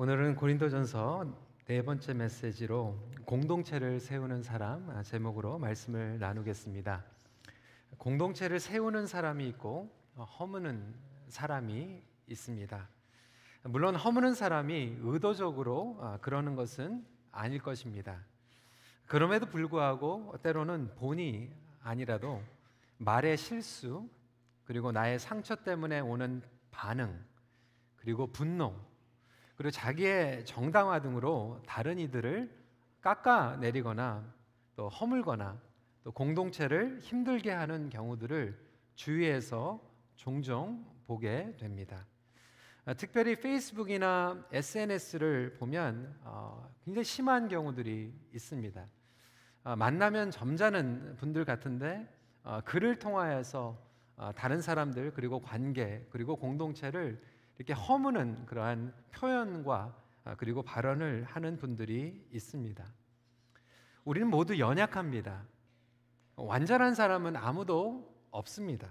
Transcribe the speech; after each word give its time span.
오늘은 0.00 0.36
고린도전서 0.36 1.26
네 1.66 1.82
번째 1.82 2.14
메시지로 2.14 2.96
공동체를 3.24 3.98
세우는 3.98 4.44
사람 4.44 4.88
아, 4.90 5.02
제목으로 5.02 5.58
말씀을 5.58 6.20
나누겠습니다. 6.20 7.04
공동체를 7.96 8.60
세우는 8.60 9.08
사람이 9.08 9.48
있고 9.48 9.92
어, 10.14 10.22
허무는 10.22 10.94
사람이 11.26 12.00
있습니다. 12.28 12.88
물론 13.64 13.96
허무는 13.96 14.34
사람이 14.34 14.98
의도적으로 15.00 15.98
아, 16.00 16.18
그러는 16.18 16.54
것은 16.54 17.04
아닐 17.32 17.60
것입니다. 17.60 18.24
그럼에도 19.04 19.46
불구하고 19.46 20.36
때로는 20.44 20.94
본이 20.94 21.50
아니라도 21.82 22.40
말의 22.98 23.36
실수 23.36 24.08
그리고 24.62 24.92
나의 24.92 25.18
상처 25.18 25.56
때문에 25.56 25.98
오는 25.98 26.40
반응 26.70 27.20
그리고 27.96 28.28
분노 28.28 28.76
그리고 29.58 29.72
자기의 29.72 30.44
정당화 30.44 31.00
등으로 31.00 31.60
다른 31.66 31.98
이들을 31.98 32.48
깎아내리거나 33.00 34.24
또 34.76 34.88
허물거나 34.88 35.60
또 36.04 36.12
공동체를 36.12 37.00
힘들게 37.00 37.50
하는 37.50 37.90
경우들을 37.90 38.56
주위에서 38.94 39.80
종종 40.14 40.86
보게 41.08 41.56
됩니다. 41.56 42.06
아, 42.84 42.94
특별히 42.94 43.34
페이스북이나 43.34 44.46
SNS를 44.52 45.54
보면 45.54 46.16
어, 46.22 46.72
굉장히 46.84 47.04
심한 47.04 47.48
경우들이 47.48 48.14
있습니다. 48.32 48.86
아, 49.64 49.74
만나면 49.74 50.30
점잖은 50.30 51.16
분들 51.16 51.44
같은데 51.44 52.08
어, 52.44 52.60
글을 52.64 53.00
통하여서 53.00 53.76
어, 54.18 54.30
다른 54.36 54.60
사람들 54.60 55.14
그리고 55.14 55.40
관계 55.40 56.06
그리고 56.10 56.36
공동체를 56.36 57.20
이렇게 57.58 57.72
허무는 57.72 58.46
그러한 58.46 58.94
표현과 59.10 59.94
아, 60.24 60.34
그리고 60.36 60.62
발언을 60.62 61.24
하는 61.24 61.56
분들이 61.56 62.24
있습니다. 62.32 62.84
우리는 64.04 64.28
모두 64.28 64.58
연약합니다. 64.58 65.44
완전한 66.36 66.94
사람은 66.94 67.36
아무도 67.36 68.14
없습니다. 68.30 68.88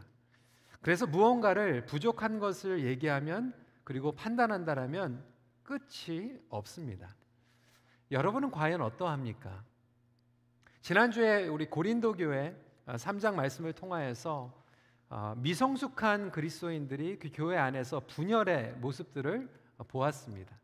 그래서 0.81 1.07
무언가를 1.07 1.85
부족한 1.85 2.39
것을 2.39 2.85
얘기하면 2.85 3.53
그리고 3.83 4.11
판단한다라면 4.11 5.23
끝이 5.63 6.37
없습니다. 6.49 7.15
여러분은 8.11 8.51
과연 8.51 8.81
어떠합니까? 8.81 9.63
지난주에 10.81 11.47
우리 11.47 11.69
고린도 11.69 12.13
교회 12.13 12.55
3장 12.85 13.27
아, 13.27 13.31
말씀을 13.31 13.73
통하여서 13.73 14.53
어, 14.53 14.66
미성숙한 15.37 16.31
그리스도인들이 16.31 17.17
그 17.19 17.29
교회 17.33 17.57
안에서 17.57 18.01
분열의 18.01 18.75
모습들을 18.79 19.49
보았습니다. 19.87 20.55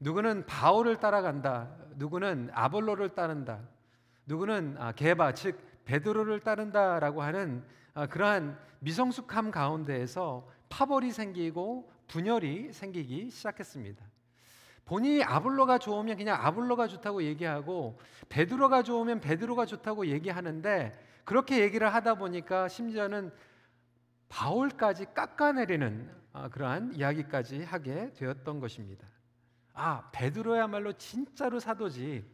누구는 0.00 0.46
바울을 0.46 0.98
따라간다. 0.98 1.70
누구는 1.96 2.50
아볼로를 2.52 3.10
따른다. 3.10 3.60
누구는 4.26 4.76
아, 4.78 4.92
게바 4.92 5.34
즉 5.34 5.58
베드로를 5.84 6.40
따른다라고 6.40 7.22
하는 7.22 7.64
아, 7.94 8.06
그러한 8.06 8.58
미성숙함 8.80 9.50
가운데에서 9.50 10.48
파벌이 10.68 11.10
생기고 11.10 11.90
분열이 12.08 12.72
생기기 12.72 13.30
시작했습니다. 13.30 14.04
본인이 14.84 15.22
아볼로가 15.22 15.78
좋으면 15.78 16.16
그냥 16.16 16.38
아볼로가 16.40 16.86
좋다고 16.88 17.22
얘기하고 17.22 17.98
베드로가 18.28 18.82
좋으면 18.82 19.20
베드로가 19.20 19.66
좋다고 19.66 20.06
얘기하는데 20.06 20.92
그렇게 21.24 21.60
얘기를 21.60 21.92
하다 21.92 22.14
보니까 22.14 22.68
심지어는 22.68 23.30
바울까지 24.28 25.06
깎아내리는 25.14 26.10
아, 26.32 26.48
그러한 26.48 26.94
이야기까지 26.94 27.64
하게 27.64 28.12
되었던 28.14 28.60
것입니다. 28.60 29.06
아, 29.74 30.08
베드로야말로 30.12 30.92
진짜로 30.92 31.58
사도지. 31.60 32.24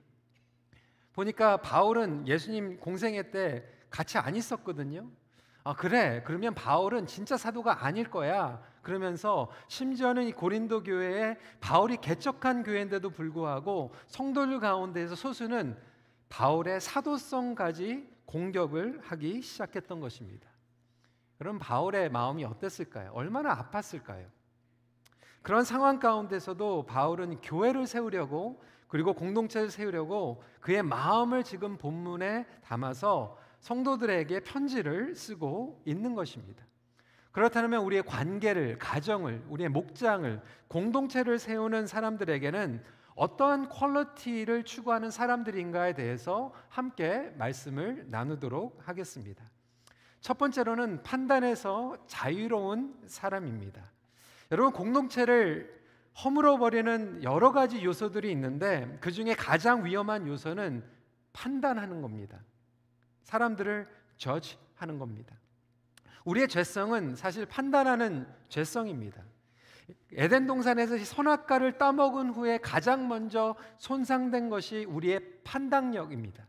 보니까 1.13 1.59
바울은 1.59 2.27
예수님 2.27 2.81
공생애 2.81 3.31
때 3.31 3.65
같이 3.89 4.19
안 4.19 4.35
있었거든요. 4.35 5.09
아, 5.63 5.75
그래. 5.75 6.23
그러면 6.27 6.55
바울은 6.55 7.07
진짜 7.07 7.37
사도가 7.37 7.85
아닐 7.85 8.11
거야. 8.11 8.63
그러면서 8.83 9.51
심지어는 9.69 10.25
이 10.25 10.33
고린도 10.33 10.83
교회에 10.83 11.39
바울이 11.61 11.97
개척한 11.97 12.65
교회인데도 12.65 13.11
불구하고 13.11 13.95
성도들 14.07 14.61
가운데에서 14.61 15.15
소수는 15.15 15.79
바울의 16.29 16.81
사도성까지 16.81 18.07
공격을 18.27 19.01
하기 19.05 19.41
시작했던 19.41 20.01
것입니다. 20.01 20.51
그럼 21.45 21.59
바울의 21.59 22.09
마음이 22.09 22.43
어땠을까요? 22.47 23.11
얼마나 23.13 23.55
아팠을까요? 23.55 24.25
그런 25.43 25.63
상황 25.63 25.99
가운데서도 25.99 26.87
바울은 26.87 27.43
교회를 27.43 27.87
세우려고 27.87 28.63
그리고 28.89 29.13
공동체를 29.13 29.69
세우려고 29.69 30.43
그의 30.61 30.83
마음을 30.83 31.45
지금 31.45 31.77
본문에 31.77 32.47
담아서 32.65 33.37
성도들에게 33.61 34.41
편지를 34.41 35.15
쓰고 35.15 35.83
있는 35.85 36.15
것입니다. 36.15 36.65
그렇다면 37.31 37.83
우리의 37.83 38.05
관계를, 38.05 38.79
가정을, 38.79 39.45
우리의 39.51 39.69
목장을, 39.69 40.41
공동체를 40.69 41.39
세우는 41.39 41.87
사람들에게는 41.87 42.83
어떠한 43.17 43.69
quality를 43.69 44.65
추구하는 44.65 45.11
사람들인가에 45.11 45.93
대해서 45.93 46.55
함께 46.71 47.35
말씀을 47.37 48.07
나누도록 48.09 48.89
하겠습니다. 48.89 49.45
첫 50.25 50.39
번째로는 50.39 51.03
판단에서 51.03 51.99
자유로운 52.07 52.99
사람입니다. 53.05 53.93
여러분 54.53 54.73
공동체를 54.73 55.71
허물어 56.25 56.57
버리는 56.57 57.23
여러 57.23 57.53
가지 57.53 57.85
요소들이 57.85 58.31
있는데 58.31 58.97
그 59.03 59.13
중에 59.13 59.35
가장 59.35 59.85
위험한 59.85 60.27
요소는 60.27 60.83
판단하는 61.35 62.01
겁니다. 62.01 62.39
사람들을 63.25 63.87
저지하는 64.17 64.99
겁니다. 64.99 65.37
우리의 66.25 66.49
죄성은 66.49 67.17
사실 67.17 67.45
판단하는 67.45 68.27
죄성입니다. 68.49 69.23
에덴 70.15 70.47
동산에서 70.47 70.97
선악과를 71.05 71.77
따먹은 71.77 72.31
후에 72.31 72.57
가장 72.63 73.09
먼저 73.09 73.57
손상된 73.77 74.49
것이 74.49 74.87
우리의 74.87 75.21
판단력입니다. 75.45 76.47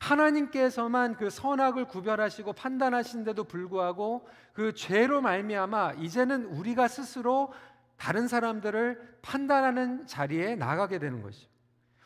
하나님께서만 0.00 1.14
그 1.16 1.30
선악을 1.30 1.84
구별하시고 1.84 2.54
판단하신데도 2.54 3.44
불구하고 3.44 4.26
그 4.52 4.74
죄로 4.74 5.20
말미암아 5.20 5.94
이제는 5.98 6.46
우리가 6.46 6.88
스스로 6.88 7.52
다른 7.96 8.26
사람들을 8.26 9.18
판단하는 9.22 10.06
자리에 10.06 10.56
나가게 10.56 10.98
되는 10.98 11.22
것이죠. 11.22 11.48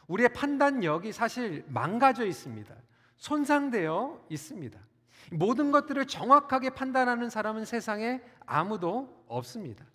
우리의 0.08 0.30
판단력이 0.30 1.12
사실 1.12 1.64
망가져 1.68 2.26
있습니다. 2.26 2.74
손상되어 3.16 4.26
있습니다. 4.28 4.78
모든 5.30 5.70
것들을 5.70 6.04
정확하게 6.06 6.70
판단하는 6.70 7.30
사람은 7.30 7.64
세상에 7.64 8.20
아무도 8.44 9.24
없습니다. 9.28 9.86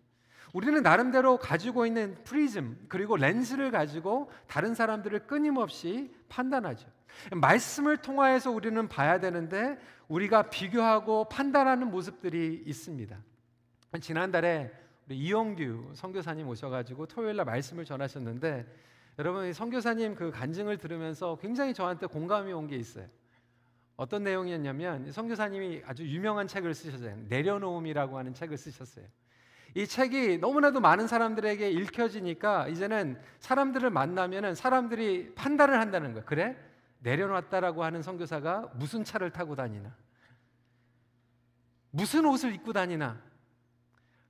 우리는 0.54 0.82
나름대로 0.82 1.38
가지고 1.38 1.86
있는 1.86 2.18
프리즘 2.24 2.86
그리고 2.88 3.18
렌즈를 3.18 3.70
가지고 3.70 4.32
다른 4.48 4.74
사람들을 4.74 5.28
끊임없이 5.28 6.16
판단하죠. 6.30 6.88
말씀을 7.32 7.98
통하여서 7.98 8.52
우리는 8.52 8.88
봐야 8.88 9.20
되는데 9.20 9.78
우리가 10.08 10.50
비교하고 10.50 11.30
판단하는 11.30 11.90
모습들이 11.92 12.64
있습니다. 12.66 13.18
지난달에 14.02 14.72
우리 15.08 15.18
이영규 15.18 15.92
선교사님 15.96 16.48
오셔가지고 16.48 17.08
토요일 17.08 17.38
날 17.38 17.46
말씀을 17.46 17.86
전하셨는데 17.86 18.66
여러분 19.18 19.52
선교사님 19.52 20.16
그 20.16 20.32
간증을 20.32 20.78
들으면서 20.78 21.38
굉장히 21.42 21.74
저한테 21.74 22.06
공감이 22.08 22.54
온 22.54 22.68
게 22.68 22.76
있어요. 22.76 23.08
어떤 23.98 24.24
내용이었냐면 24.24 25.12
선교사님이 25.12 25.82
아주 25.86 26.08
유명한 26.08 26.48
책을 26.48 26.74
쓰셨어요. 26.74 27.18
내려놓음이라고 27.28 28.18
하는 28.18 28.34
책을 28.34 28.56
쓰셨어요. 28.56 29.06
이 29.76 29.86
책이 29.86 30.38
너무나도 30.38 30.80
많은 30.80 31.08
사람들에게 31.08 31.70
읽혀지니까 31.70 32.70
이제는 32.70 33.20
사람들을 33.40 33.90
만나면은 33.90 34.56
사람들이 34.56 35.34
판단을 35.36 35.80
한다는 35.80 36.14
거예요. 36.14 36.26
그래? 36.26 36.56
내려놨다라고 37.00 37.84
하는 37.84 38.02
선교사가 38.02 38.72
무슨 38.76 39.04
차를 39.04 39.32
타고 39.32 39.56
다니나? 39.56 39.96
무슨 41.92 42.26
옷을 42.26 42.54
입고 42.54 42.74
다니나? 42.74 43.22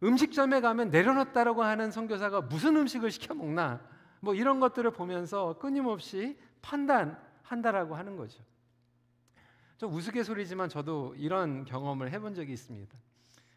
음식점에 0.02 0.62
가면 0.62 0.92
내려놨다라고 0.92 1.64
하는 1.64 1.92
선교사가 1.92 2.42
무슨 2.42 2.78
음식을 2.78 3.12
시켜 3.12 3.34
먹나? 3.34 3.82
뭐 4.22 4.34
이런 4.34 4.60
것들을 4.60 4.90
보면서 4.92 5.58
끊임없이 5.60 6.40
판단한다라고 6.62 7.96
하는 7.96 8.16
거죠. 8.16 8.42
좀 9.78 9.94
우스갯소리지만 9.94 10.70
저도 10.70 11.16
이런 11.18 11.66
경험을 11.66 12.12
해본 12.12 12.36
적이 12.36 12.54
있습니다. 12.54 12.98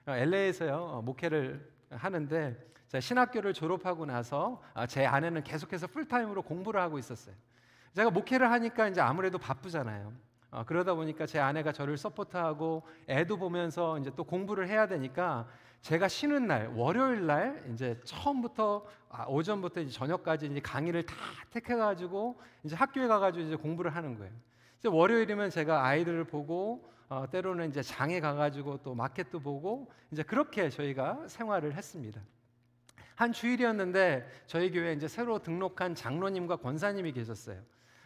LA에서요 0.07 0.77
어, 0.77 1.03
목회를 1.03 1.69
하는데 1.91 2.73
신학교를 3.01 3.53
졸업하고 3.53 4.07
나서 4.07 4.63
아, 4.75 4.87
제 4.87 5.07
아내는 5.07 5.43
계속해서 5.45 5.87
full-time으로 5.89 6.43
공부를 6.43 6.81
하고 6.81 6.99
있었어요. 6.99 7.35
제가 7.95 8.11
목회를 8.11 8.51
하니까 8.51 8.89
이제 8.89 9.01
아무래도 9.01 9.39
바쁘잖아요. 9.39 10.13
어, 10.51 10.65
그러다 10.65 10.95
보니까 10.95 11.27
제 11.27 11.39
아내가 11.39 11.73
저를 11.73 11.97
support하고 11.97 12.83
애도 13.09 13.39
보면서 13.39 13.99
이제 13.99 14.11
또 14.17 14.25
공부를 14.25 14.69
해야 14.69 14.87
되니까 14.87 15.47
제가 15.81 16.09
쉬는 16.09 16.47
날 16.47 16.69
월요일 16.75 17.27
날 17.27 17.63
이제 17.73 17.99
처음부터 18.05 18.87
아, 19.09 19.25
오전부터 19.27 19.81
이제 19.81 19.91
저녁까지 19.91 20.47
이제 20.47 20.61
강의를 20.61 21.05
다 21.05 21.15
택해가지고 21.51 22.41
이제 22.65 22.77
학교에 22.77 23.09
가가지고 23.09 23.47
이제 23.47 23.57
공부를 23.57 23.95
하는 23.95 24.17
거예요. 24.17 24.33
이제 24.79 24.89
월요일이면 24.89 25.51
제가 25.51 25.85
아이들을 25.85 26.25
보고 26.25 26.89
어, 27.09 27.29
때로는 27.31 27.69
이제 27.69 27.83
장에 27.83 28.21
가가지고 28.21 28.79
또 28.83 28.95
마켓도 28.95 29.41
보고 29.41 29.91
이제 30.11 30.23
그렇게 30.23 30.71
저희가 30.71 31.29
생활을 31.29 31.75
했습니다. 31.75 32.21
한 33.15 33.33
주일이었는데 33.33 34.27
저희 34.47 34.71
교회에 34.71 34.95
이제 34.95 35.09
새로 35.09 35.39
등록한 35.39 35.95
장로님과 35.95 36.57
권사님이 36.57 37.13
계셨어요. 37.13 37.61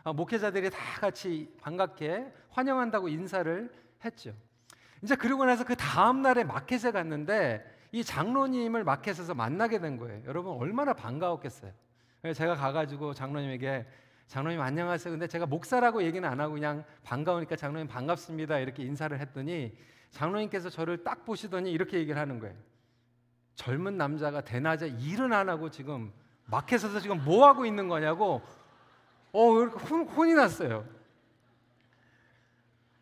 어, 0.07 0.13
목회자들이 0.13 0.71
다 0.71 0.79
같이 1.01 1.53
반갑게 1.61 2.33
환영한다고 2.51 3.09
인사를 3.09 3.73
했죠. 4.05 4.33
이제 5.03 5.17
그러고 5.17 5.45
나서 5.45 5.65
그 5.65 5.75
다음 5.75 6.23
날에 6.23 6.45
마켓에 6.45 6.93
갔는데 6.93 7.65
이 7.91 8.05
장로님을 8.05 8.85
마켓에서 8.85 9.35
만나게 9.35 9.81
된 9.81 9.97
거예요. 9.97 10.23
여러분 10.27 10.53
얼마나 10.53 10.93
반가웠겠어요. 10.93 11.73
제가 12.37 12.55
가가지고 12.55 13.15
장로님에게 13.15 13.85
장로님 14.29 14.61
안녕하세요. 14.61 15.13
근데 15.13 15.27
제가 15.27 15.45
목사라고 15.45 16.05
얘기는 16.05 16.27
안 16.29 16.39
하고 16.39 16.55
그냥 16.55 16.85
반가우니까 17.03 17.57
장로님 17.57 17.89
반갑습니다 17.89 18.61
이렇게 18.61 18.85
인사를 18.85 19.19
했더니 19.19 19.77
장로님께서 20.13 20.71
저를 20.71 21.03
딱 21.03 21.25
보시더니 21.25 21.73
이렇게 21.73 21.99
얘기를 21.99 22.21
하는 22.21 22.39
거예요. 22.39 22.55
젊은 23.57 23.97
남자가 23.97 24.43
대낮에 24.43 24.87
일은 24.87 25.33
안 25.33 25.49
하고 25.49 25.69
지금 25.69 26.13
마켓에서 26.45 27.01
지금 27.01 27.25
뭐 27.25 27.49
하고 27.49 27.67
있는 27.67 27.89
거냐고 27.89 28.41
어, 29.39 29.53
혼, 29.67 30.09
혼이 30.09 30.33
났어요. 30.33 30.83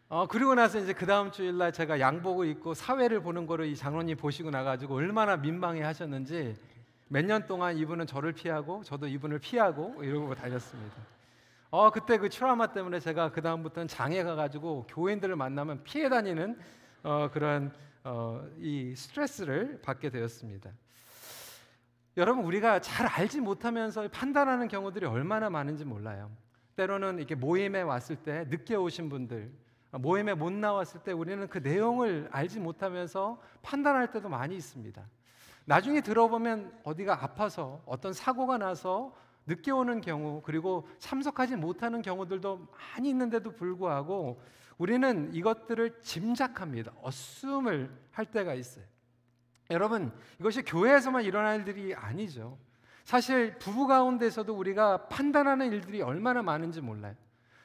어, 0.09 0.27
그리고 0.27 0.55
나서 0.57 0.81
이제 0.81 0.93
그 0.93 1.07
다음 1.07 1.31
주일날 1.31 1.73
제가 1.73 2.01
양복을 2.01 2.49
입고 2.49 2.75
사회를 2.75 3.23
보는 3.23 3.47
거를 3.47 3.67
이 3.67 3.77
장로님 3.77 4.17
보시고 4.17 4.51
나가지고 4.51 4.97
얼마나 4.97 5.37
민망해 5.37 5.83
하셨는지 5.83 6.57
몇 7.07 7.25
년 7.25 7.47
동안 7.47 7.77
이분은 7.79 8.09
저를 8.09 8.33
피하고 8.33 8.83
저도 8.83 9.07
이분을 9.07 9.39
피하고 9.39 10.03
이러고 10.03 10.35
다녔습니다. 10.35 10.97
어, 11.71 11.91
그때 11.91 12.19
그 12.19 12.29
트라우마 12.29 12.73
때문에 12.73 12.99
제가 12.99 13.31
그 13.31 13.41
다음부터는 13.41 13.87
장에 13.87 14.25
가가지고 14.25 14.87
교인들을 14.89 15.37
만나면 15.37 15.85
피해 15.85 16.09
다니는 16.09 16.59
어, 17.05 17.31
그런 17.33 17.73
어, 18.03 18.45
이 18.59 18.95
스트레스를 18.97 19.81
받게 19.83 20.11
되었습니다. 20.11 20.71
여러분 22.17 22.45
우리가 22.45 22.81
잘 22.81 23.07
알지 23.07 23.41
못하면서 23.41 24.07
판단하는 24.09 24.69
경우들이 24.69 25.05
얼마나 25.05 25.51
많은지 25.51 25.85
몰라요. 25.85 26.31
때로는 26.77 27.19
이렇게 27.19 27.35
모임에 27.35 27.83
왔을 27.83 28.17
때 28.17 28.45
늦게 28.49 28.77
오신 28.77 29.09
분들, 29.09 29.53
모임에 29.91 30.35
못 30.35 30.53
나왔을 30.53 31.01
때 31.03 31.11
우리는 31.11 31.47
그 31.49 31.59
내용을 31.59 32.29
알지 32.31 32.61
못하면서 32.61 33.41
판단할 33.63 34.13
때도 34.13 34.29
많이 34.29 34.57
있습니다. 34.57 35.05
나중에 35.65 36.01
들어보면 36.03 36.81
어디가 36.85 37.25
아파서 37.25 37.83
어떤 37.85 38.13
사고가 38.13 38.59
나서 38.59 39.17
늦게 39.47 39.73
오는 39.73 40.01
경우 40.01 40.41
그리고 40.45 40.87
참석하지 40.99 41.57
못하는 41.57 42.01
경우들도 42.01 42.69
많이 42.71 43.09
있는데도 43.11 43.51
불구하고 43.51 44.41
우리는 44.79 45.35
이것들을 45.35 46.01
짐작합니다. 46.01 46.93
어스움을 47.03 47.91
할 48.13 48.27
때가 48.27 48.55
있어요. 48.55 48.85
여러분, 49.71 50.13
이것이 50.39 50.63
교회에서만 50.63 51.25
일어날 51.25 51.59
일들이 51.59 51.95
아니죠. 51.95 52.59
사실 53.05 53.59
부부 53.59 53.87
가운데서도 53.87 54.55
우리가 54.55 55.09
판단하는 55.09 55.73
일들이 55.73 56.03
얼마나 56.03 56.43
많은지 56.43 56.81
몰라요. 56.81 57.15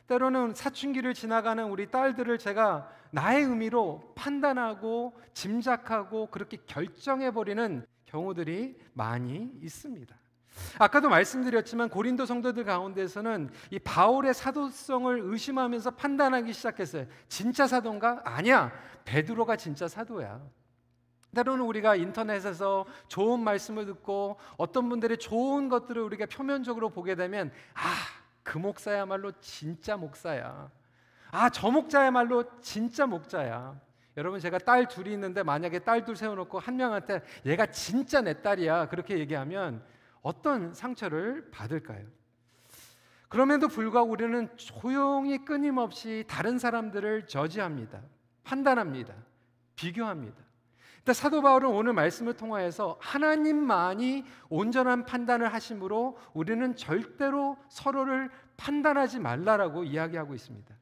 때로는 0.08 0.54
사춘기를 0.56 1.14
지나가는 1.14 1.64
우리 1.66 1.92
딸들을 1.92 2.40
제가 2.40 2.90
나의 3.12 3.44
의미로 3.44 4.12
판단하고 4.16 5.14
짐작하고 5.34 6.28
그렇게 6.28 6.58
결정해 6.66 7.32
버리는 7.32 7.86
경우들이 8.06 8.76
많이 8.94 9.52
있습니다. 9.62 10.16
아까도 10.80 11.10
말씀드렸지만 11.10 11.90
고린도 11.90 12.26
성도들 12.26 12.64
가운데서는 12.66 13.52
이 13.70 13.80
바울의 13.80 14.34
사도성을 14.34 15.20
의심하면서 15.24 15.92
판단하기 15.92 16.52
시작했어요. 16.54 17.06
진짜 17.28 17.68
사도인가? 17.68 18.22
아니야. 18.26 18.72
베드로가 19.06 19.56
진짜 19.56 19.88
사도야. 19.88 20.42
때로는 21.36 21.64
우리가 21.66 21.96
인터넷에서 21.96 22.86
좋은 23.08 23.40
말씀을 23.40 23.86
듣고 23.86 24.38
어떤 24.58 24.90
분들의 24.90 25.18
좋은 25.18 25.70
것들을 25.70 26.02
우리가 26.02 26.26
표면적으로 26.26 26.90
보게 26.90 27.16
되면 27.16 27.52
아, 27.74 27.94
그 28.44 28.58
목사야말로 28.58 29.32
진짜 29.40 29.96
목사야. 29.96 30.72
아, 31.32 31.50
저 31.50 31.70
목자야말로 31.70 32.60
진짜 32.62 33.06
목자야. 33.06 33.80
여러분 34.18 34.40
제가 34.40 34.58
딸 34.58 34.88
둘이 34.88 35.14
있는데 35.14 35.44
만약에 35.44 35.80
딸 35.80 36.04
둘 36.04 36.16
세워놓고 36.16 36.60
한 36.60 36.76
명한테 36.76 37.22
얘가 37.46 37.68
진짜 37.68 38.22
내 38.22 38.42
딸이야 38.42 38.90
그렇게 38.90 39.18
얘기하면 39.20 39.84
어떤 40.22 40.74
상처를 40.74 41.50
받을까요? 41.52 42.06
그럼에도 43.30 43.68
불구하고 43.68 44.10
우리는 44.10 44.50
조용히 44.58 45.46
끊임없이 45.46 46.26
다른 46.28 46.58
사람들을 46.58 47.28
저지합니다. 47.28 48.02
판단합니다. 48.44 49.14
비교합니다. 49.76 50.49
일단 51.10 51.24
사도 51.24 51.42
바울은 51.42 51.72
오늘 51.72 51.94
말씀을 51.94 52.36
통하여서 52.36 53.00
하나님만이 53.02 54.26
온전한 54.48 55.06
판단을 55.06 55.52
하심으로 55.52 56.20
우리는 56.36 56.76
절대로 56.76 57.58
서로를 57.68 58.30
판단하지 58.58 59.18
말라라고 59.18 59.86
이야기하고 59.86 60.36
있습니다. 60.36 60.76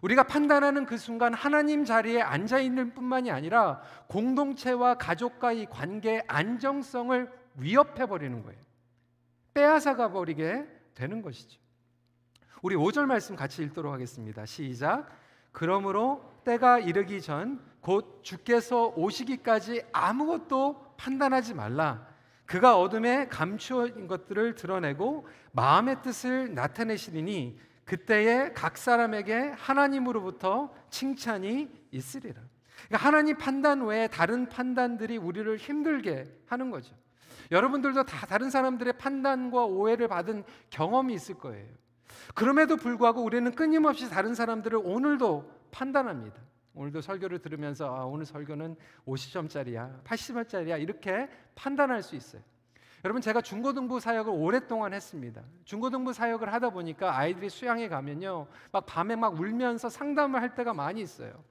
우리가 0.00 0.22
판단하는 0.22 0.86
그 0.86 0.96
순간 0.96 1.34
하나님 1.34 1.84
자리에 1.84 2.22
앉아 2.22 2.60
있는 2.60 2.94
뿐만이 2.94 3.30
아니라 3.30 3.82
공동체와 4.06 4.94
가족과의 4.94 5.66
관계의 5.66 6.24
안정성을 6.26 7.30
위협해 7.56 8.06
버리는 8.06 8.42
거예요. 8.42 8.58
빼앗아가 9.52 10.10
버리게 10.10 10.66
되는 10.94 11.20
것이죠. 11.20 11.60
우리 12.62 12.76
5절 12.76 13.04
말씀 13.04 13.36
같이 13.36 13.62
읽도록 13.62 13.92
하겠습니다. 13.92 14.46
시작. 14.46 15.10
그러므로 15.52 16.35
때가 16.46 16.78
이르기 16.78 17.20
전 17.20 17.66
곧 17.86 18.18
주께서 18.24 18.92
오시기까지 18.96 19.84
아무것도 19.92 20.94
판단하지 20.96 21.54
말라. 21.54 22.04
그가 22.44 22.80
어둠에 22.80 23.28
감추어진 23.28 24.08
것들을 24.08 24.56
드러내고 24.56 25.28
마음의 25.52 26.02
뜻을 26.02 26.52
나타내시리니 26.52 27.56
그때에 27.84 28.50
각 28.54 28.76
사람에게 28.76 29.52
하나님으로부터 29.56 30.74
칭찬이 30.90 31.68
있으리라. 31.92 32.42
그러니까 32.88 33.06
하나님 33.06 33.36
판단 33.36 33.82
외에 33.82 34.08
다른 34.08 34.48
판단들이 34.48 35.16
우리를 35.16 35.56
힘들게 35.56 36.24
하는 36.46 36.72
거죠. 36.72 36.92
여러분들도 37.52 38.02
다 38.02 38.26
다른 38.26 38.50
사람들의 38.50 38.94
판단과 38.94 39.64
오해를 39.64 40.08
받은 40.08 40.42
경험이 40.70 41.14
있을 41.14 41.36
거예요. 41.36 41.68
그럼에도 42.34 42.76
불구하고 42.76 43.22
우리는 43.22 43.48
끊임없이 43.54 44.10
다른 44.10 44.34
사람들을 44.34 44.80
오늘도 44.82 45.65
판단합니다. 45.76 46.40
오늘도 46.74 47.02
설교를 47.02 47.40
들으면서 47.40 47.94
아, 47.94 48.04
오늘 48.04 48.24
설교는 48.24 48.76
50점짜리야, 49.06 50.02
80점짜리야 50.04 50.80
이렇게 50.80 51.28
판단할 51.54 52.02
수 52.02 52.16
있어요. 52.16 52.42
여러분 53.04 53.20
제가 53.20 53.42
중고등부 53.42 54.00
사역을 54.00 54.32
오랫동안 54.34 54.94
했습니다. 54.94 55.42
중고등부 55.64 56.14
사역을 56.14 56.52
하다 56.52 56.70
보니까 56.70 57.16
아이들이 57.16 57.50
수양에 57.50 57.88
가면요, 57.88 58.46
막 58.72 58.86
밤에 58.86 59.16
막 59.16 59.38
울면서 59.38 59.90
상담을 59.90 60.40
할 60.40 60.54
때가 60.54 60.72
많이 60.72 61.02
있어요. 61.02 61.44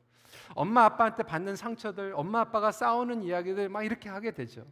엄마 0.55 0.85
아빠한테 0.85 1.23
받는 1.23 1.55
상처들, 1.55 2.13
엄마 2.15 2.41
아빠가 2.41 2.71
싸우는 2.71 3.21
이야기들 3.21 3.69
막 3.69 3.83
이렇게 3.83 4.09
하게 4.09 4.31
되죠. 4.31 4.65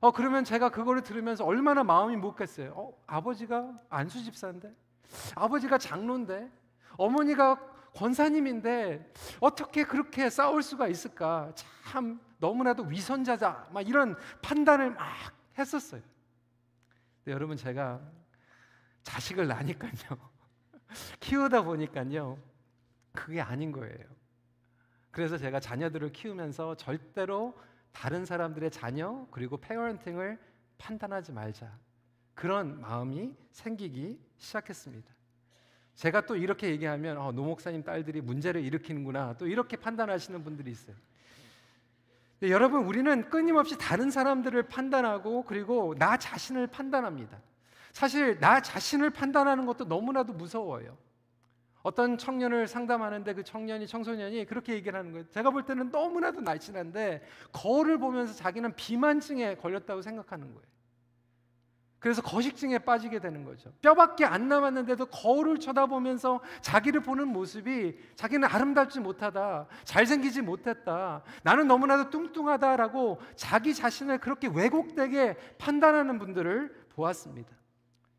어 0.00 0.10
그러면 0.10 0.44
제가 0.44 0.68
그거를 0.70 1.02
들으면서 1.02 1.44
얼마나 1.44 1.84
마음이 1.84 2.16
묵겠어요. 2.16 2.72
어 2.76 2.92
아버지가 3.06 3.72
안수 3.88 4.22
집사인데, 4.22 4.74
아버지가 5.36 5.78
장로인데, 5.78 6.50
어머니가 6.96 7.73
권사님인데 7.94 9.12
어떻게 9.40 9.84
그렇게 9.84 10.28
싸울 10.28 10.62
수가 10.62 10.88
있을까? 10.88 11.52
참 11.84 12.20
너무나도 12.38 12.84
위선자자 12.84 13.68
막 13.72 13.88
이런 13.88 14.16
판단을 14.42 14.90
막 14.90 15.06
했었어요. 15.58 16.02
여러분 17.26 17.56
제가 17.56 18.00
자식을 19.02 19.46
낳으니까요. 19.46 19.92
키우다 21.20 21.62
보니까요. 21.62 22.38
그게 23.12 23.40
아닌 23.40 23.70
거예요. 23.70 24.04
그래서 25.10 25.38
제가 25.38 25.60
자녀들을 25.60 26.12
키우면서 26.12 26.74
절대로 26.74 27.56
다른 27.92 28.24
사람들의 28.24 28.70
자녀 28.72 29.26
그리고 29.30 29.56
페어런팅을 29.56 30.38
판단하지 30.78 31.32
말자. 31.32 31.78
그런 32.34 32.80
마음이 32.80 33.36
생기기 33.52 34.20
시작했습니다. 34.36 35.14
제가 35.94 36.26
또 36.26 36.36
이렇게 36.36 36.68
얘기하면 36.70 37.18
어, 37.18 37.32
노 37.32 37.44
목사님 37.44 37.82
딸들이 37.84 38.20
문제를 38.20 38.62
일으키는구나 38.62 39.36
또 39.38 39.46
이렇게 39.46 39.76
판단하시는 39.76 40.42
분들이 40.42 40.70
있어요. 40.70 40.96
여러분 42.42 42.84
우리는 42.84 43.30
끊임없이 43.30 43.78
다른 43.78 44.10
사람들을 44.10 44.64
판단하고 44.64 45.44
그리고 45.44 45.94
나 45.98 46.16
자신을 46.16 46.66
판단합니다. 46.66 47.38
사실 47.92 48.38
나 48.40 48.60
자신을 48.60 49.10
판단하는 49.10 49.66
것도 49.66 49.84
너무나도 49.84 50.32
무서워요. 50.32 50.96
어떤 51.82 52.18
청년을 52.18 52.66
상담하는데 52.66 53.34
그 53.34 53.44
청년이 53.44 53.86
청소년이 53.86 54.46
그렇게 54.46 54.74
얘기를 54.74 54.98
하는 54.98 55.12
거예요. 55.12 55.28
제가 55.30 55.50
볼 55.50 55.64
때는 55.64 55.90
너무나도 55.90 56.40
날씬한데 56.40 57.22
거울을 57.52 57.98
보면서 57.98 58.34
자기는 58.34 58.74
비만증에 58.74 59.56
걸렸다고 59.56 60.02
생각하는 60.02 60.46
거예요. 60.54 60.73
그래서 62.04 62.20
거식증에 62.20 62.80
빠지게 62.80 63.18
되는 63.18 63.46
거죠. 63.46 63.72
뼈밖에 63.80 64.26
안 64.26 64.46
남았는데도 64.46 65.06
거울을 65.06 65.58
쳐다보면서 65.58 66.42
자기를 66.60 67.00
보는 67.00 67.28
모습이 67.28 67.96
자기는 68.14 68.46
아름답지 68.46 69.00
못하다, 69.00 69.66
잘생기지 69.84 70.42
못했다, 70.42 71.22
나는 71.42 71.66
너무나도 71.66 72.10
뚱뚱하다라고 72.10 73.22
자기 73.36 73.72
자신을 73.72 74.18
그렇게 74.18 74.48
왜곡되게 74.48 75.38
판단하는 75.56 76.18
분들을 76.18 76.88
보았습니다. 76.94 77.50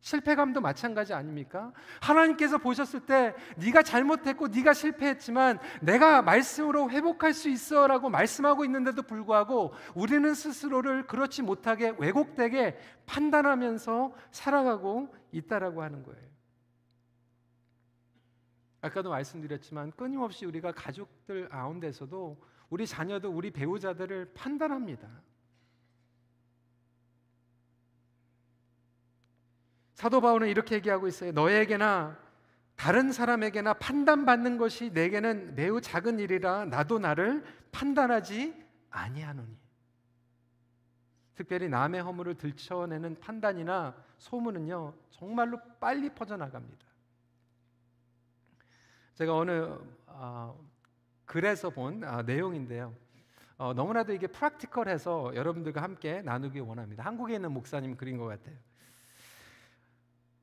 실패감도 0.06 0.62
마찬가지 0.62 1.16
아닙니까? 1.16 1.74
하나님께서 2.00 2.60
보셨을 2.60 3.00
때 3.08 3.34
네가 3.58 3.82
잘못했고 3.82 4.50
네가 4.50 4.74
실패했지만 4.74 5.58
내가 5.82 6.22
말씀으로 6.22 6.92
회복할 6.92 7.34
수 7.34 7.50
있어라고 7.50 8.12
말씀하고 8.12 8.64
있는데도 8.66 9.02
불구하고 9.02 9.74
우리는 9.96 10.32
스스로를 10.32 11.08
그렇지 11.08 11.42
못하게 11.42 11.96
왜곡되게 11.98 12.78
판단하면서 13.08 14.14
살아가고 14.30 15.12
있다라고 15.32 15.82
하는 15.82 16.04
거예요. 16.04 16.22
아까도 18.82 19.10
말씀드렸지만 19.10 19.92
끊임없이 19.94 20.46
우리가 20.46 20.72
가족들 20.72 21.50
가운데서도 21.50 22.40
우리 22.70 22.86
자녀도 22.86 23.32
우리 23.32 23.50
배우자들을 23.50 24.34
판단합니다. 24.36 25.10
사도 29.96 30.20
바울은 30.22 30.50
이렇게 30.50 30.76
얘기하고 30.76 31.08
있어요. 31.08 31.32
너에게나 31.32 32.18
다른 32.76 33.14
사람에게나 33.14 33.76
판단받는 33.76 34.58
것이 34.58 34.90
내게는 34.92 35.56
매우 35.56 35.80
작은 35.80 36.20
일이라 36.20 36.66
나도 36.66 37.00
나를 37.00 37.44
판단하지 37.72 38.54
아니하노니. 38.90 39.58
특별히 41.36 41.70
남의 41.70 42.02
허물을 42.02 42.36
들춰내는 42.36 43.20
판단이나 43.20 43.96
소문은요 44.18 44.94
정말로 45.12 45.60
빨리 45.80 46.10
퍼져나갑니다. 46.10 46.86
제가 49.16 49.34
어느 49.34 49.78
어, 50.08 50.60
글에서 51.26 51.70
본 51.70 52.04
어, 52.04 52.22
내용인데요. 52.22 52.94
어, 53.58 53.74
너무나도 53.74 54.14
이게 54.14 54.28
프랙티컬해서 54.28 55.36
여러분들과 55.36 55.82
함께 55.82 56.22
나누기 56.22 56.60
원합니다. 56.60 57.06
한국에 57.06 57.36
있는 57.36 57.54
목사님 57.54 57.96
그린 57.96 58.18
것 58.18 58.26
같아요. 58.26 58.58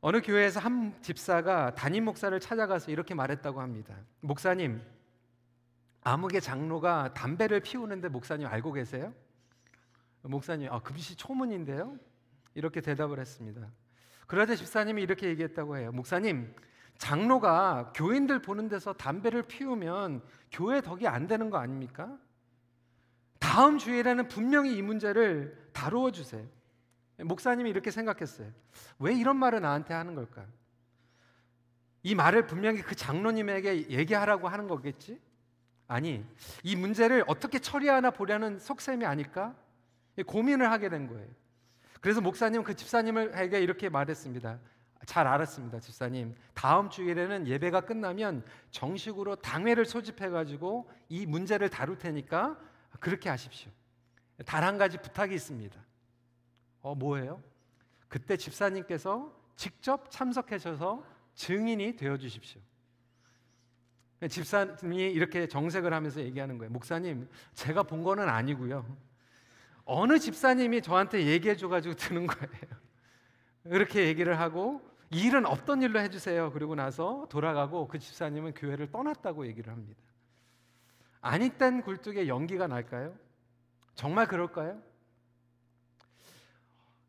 어느 0.05 0.21
교회에서 0.21 0.59
한 0.59 1.01
집사가 1.01 1.77
담임 1.77 2.05
목사를 2.05 2.39
찾아가서 2.41 2.91
이렇게 2.91 3.15
말했다고 3.15 3.61
합니다. 3.61 3.95
목사님, 4.21 4.83
암흑의 6.03 6.41
장로가 6.41 7.15
담배를 7.15 7.61
피우는데 7.61 8.09
목사님 8.09 8.49
알고 8.49 8.73
계세요? 8.73 9.15
목사님, 10.23 10.73
아, 10.73 10.81
금시 10.81 11.15
초문인데요? 11.15 11.97
이렇게 12.55 12.81
대답을 12.81 13.21
했습니다. 13.21 13.69
그러자 14.27 14.57
집사님이 14.57 15.03
이렇게 15.03 15.29
얘기했다고 15.29 15.77
해요. 15.77 15.93
목사님, 15.93 16.53
장로가 16.99 17.93
교인들 17.95 18.43
보는 18.43 18.69
데서 18.69 18.93
담배를 18.95 19.45
피우면 19.45 20.21
교회 20.51 20.81
덕이 20.81 21.07
안 21.07 21.29
되는 21.29 21.49
거 21.49 21.59
아닙니까? 21.59 22.19
다음 23.39 23.79
주일에는 23.79 24.27
분명히 24.27 24.77
이 24.77 24.83
문제를 24.83 25.71
다루어 25.73 26.11
주세요. 26.11 26.45
목사님이 27.25 27.71
이렇게 27.71 27.91
생각했어요. 27.91 28.51
왜 28.99 29.15
이런 29.15 29.37
말을 29.37 29.61
나한테 29.61 29.95
하는 29.95 30.15
걸까? 30.15 30.47
이 32.03 32.15
말을 32.15 32.47
분명히 32.47 32.83
그 32.83 32.95
장로님에게 32.95 33.91
얘기하라고 33.91 34.49
하는 34.49 34.67
거겠지? 34.67 35.21
아니, 35.87 36.25
이 36.63 36.75
문제를 36.75 37.25
어떻게 37.27 37.59
처리하나 37.59 38.11
보려는 38.11 38.59
속셈이 38.59 39.05
아닐까? 39.05 39.55
고민을 40.27 40.71
하게 40.71 40.89
된 40.89 41.07
거예요. 41.07 41.29
그래서 42.01 42.21
목사님 42.21 42.65
그 42.65 42.75
집사님에게 42.75 43.61
이렇게 43.61 43.89
말했습니다. 43.89 44.59
잘 45.07 45.27
알았습니다, 45.27 45.81
집사님. 45.81 46.35
다음 46.55 46.89
주일에는 46.91 47.47
예배가 47.47 47.83
끝나면 47.83 48.45
정식으로 48.71 49.37
당회를 49.37 49.85
소집해 49.85 50.29
가지고 50.29 50.91
이 51.09 51.27
문제를 51.27 51.69
다룰 51.69 51.99
테니까 51.99 52.59
그렇게 53.01 53.29
하십시오. 53.29 53.71
단 54.47 54.65
한 54.65 54.79
가지 54.79 54.99
부탁이 54.99 55.35
있습니다. 55.35 55.79
어 56.83 56.95
뭐예요? 56.95 57.43
그때 58.09 58.37
집사님께서 58.37 59.33
직접 59.57 60.11
참석하셔서 60.11 61.05
증인이 61.35 61.97
되어 61.97 62.17
주십시오. 62.17 62.61
집사님이 64.29 65.11
이렇게 65.11 65.49
정색을 65.49 65.93
하면서 65.93 66.21
얘기하는 66.21 66.59
거예요. 66.59 66.71
목사님, 66.71 67.29
제가 67.55 67.83
본 67.83 68.03
거는 68.03 68.29
아니고요. 68.29 68.85
어느 69.85 70.19
집사님이 70.19 70.83
저한테 70.83 71.27
얘기해 71.27 71.57
줘가지고 71.57 71.95
드는 71.95 72.27
거예요. 72.27 72.83
이렇게 73.65 74.07
얘기를 74.07 74.39
하고 74.39 74.81
이 75.11 75.25
일은 75.25 75.45
없던 75.47 75.83
일로 75.83 76.01
해주세요. 76.01 76.53
그리고 76.53 76.75
나서 76.75 77.27
돌아가고 77.31 77.89
그 77.89 77.99
집사님은 77.99 78.55
교회를 78.55 78.91
떠났다고 78.91 79.47
얘기를 79.47 79.73
합니다. 79.73 80.01
아니딴 81.21 81.83
굴뚝에 81.83 82.29
연기가 82.29 82.67
날까요? 82.67 83.15
정말 83.95 84.27
그럴까요? 84.27 84.83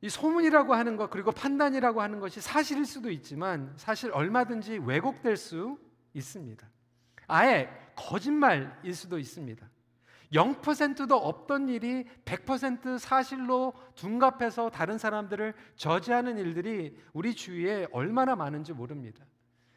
이 0.03 0.09
소문이라고 0.09 0.73
하는 0.73 0.97
것 0.97 1.09
그리고 1.09 1.31
판단이라고 1.31 2.01
하는 2.01 2.19
것이 2.19 2.41
사실일 2.41 2.85
수도 2.85 3.09
있지만 3.09 3.71
사실 3.77 4.11
얼마든지 4.11 4.79
왜곡될 4.79 5.37
수 5.37 5.79
있습니다. 6.13 6.69
아예 7.27 7.69
거짓말일 7.95 8.93
수도 8.93 9.17
있습니다. 9.17 9.65
0%도 10.33 11.15
없던 11.15 11.69
일이 11.69 12.05
100% 12.25 12.99
사실로 12.99 13.71
둔갑해서 13.95 14.71
다른 14.71 14.97
사람들을 14.97 15.53
저지하는 15.77 16.37
일들이 16.37 16.97
우리 17.13 17.33
주위에 17.33 17.87
얼마나 17.93 18.35
많은지 18.35 18.73
모릅니다. 18.73 19.23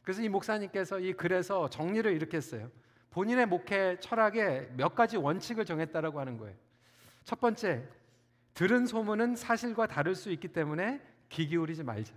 그래서 0.02 0.22
이 0.22 0.28
목사님께서 0.28 0.98
이 0.98 1.12
글에서 1.12 1.70
정리를 1.70 2.10
이렇게 2.12 2.38
했어요. 2.38 2.68
본인의 3.10 3.46
목회 3.46 3.96
철학에 4.00 4.72
몇 4.76 4.96
가지 4.96 5.18
원칙을 5.18 5.64
정했다라고 5.64 6.18
하는 6.18 6.36
거예요. 6.36 6.56
첫 7.22 7.38
번째, 7.38 7.88
들은 8.56 8.86
소문은 8.86 9.36
사실과 9.36 9.86
다를 9.86 10.14
수 10.14 10.32
있기 10.32 10.48
때문에 10.48 11.02
귀 11.28 11.46
기울이지 11.46 11.82
말자. 11.82 12.14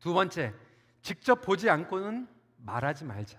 두 0.00 0.14
번째, 0.14 0.54
직접 1.02 1.42
보지 1.42 1.68
않고는 1.68 2.26
말하지 2.56 3.04
말자. 3.04 3.38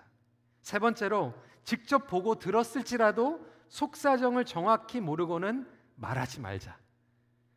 세 0.62 0.78
번째로 0.78 1.34
직접 1.64 2.06
보고 2.06 2.36
들었을지라도 2.36 3.44
속사정을 3.68 4.44
정확히 4.44 5.00
모르고는 5.00 5.68
말하지 5.96 6.40
말자. 6.40 6.78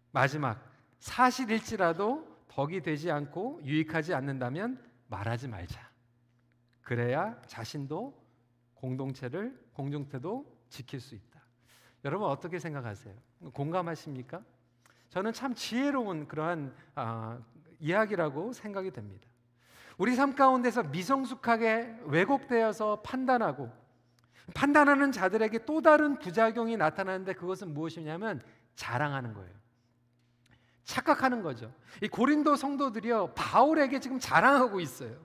마지막, 0.09 0.67
사실일지라도 0.97 2.27
덕이 2.47 2.81
되지 2.81 3.11
않고 3.11 3.61
유익하지 3.63 4.15
않는다면 4.15 4.83
말하지 5.09 5.47
말자. 5.47 5.87
그래야 6.81 7.39
자신도 7.45 8.19
공동체를 8.73 9.63
공동체도 9.73 10.51
지킬 10.69 10.99
수 10.99 11.13
있다. 11.13 11.28
여러분 12.05 12.29
어떻게 12.29 12.59
생각하세요? 12.59 13.13
공감하십니까? 13.53 14.41
저는 15.09 15.33
참 15.33 15.53
지혜로운 15.53 16.27
그러한 16.27 16.73
아, 16.95 17.39
이야기라고 17.79 18.53
생각이 18.53 18.91
됩니다. 18.91 19.27
우리 19.97 20.15
삶 20.15 20.33
가운데서 20.33 20.83
미성숙하게 20.83 21.95
왜곡되어서 22.05 23.01
판단하고 23.01 23.69
판단하는 24.53 25.11
자들에게 25.11 25.65
또 25.65 25.81
다른 25.81 26.17
부작용이 26.17 26.77
나타나는데 26.77 27.33
그것은 27.33 27.73
무엇이냐면 27.73 28.41
자랑하는 28.75 29.33
거예요. 29.33 29.51
착각하는 30.85 31.43
거죠. 31.43 31.71
이 32.01 32.07
고린도 32.07 32.55
성도들이요 32.55 33.33
바울에게 33.35 33.99
지금 33.99 34.19
자랑하고 34.19 34.79
있어요. 34.79 35.17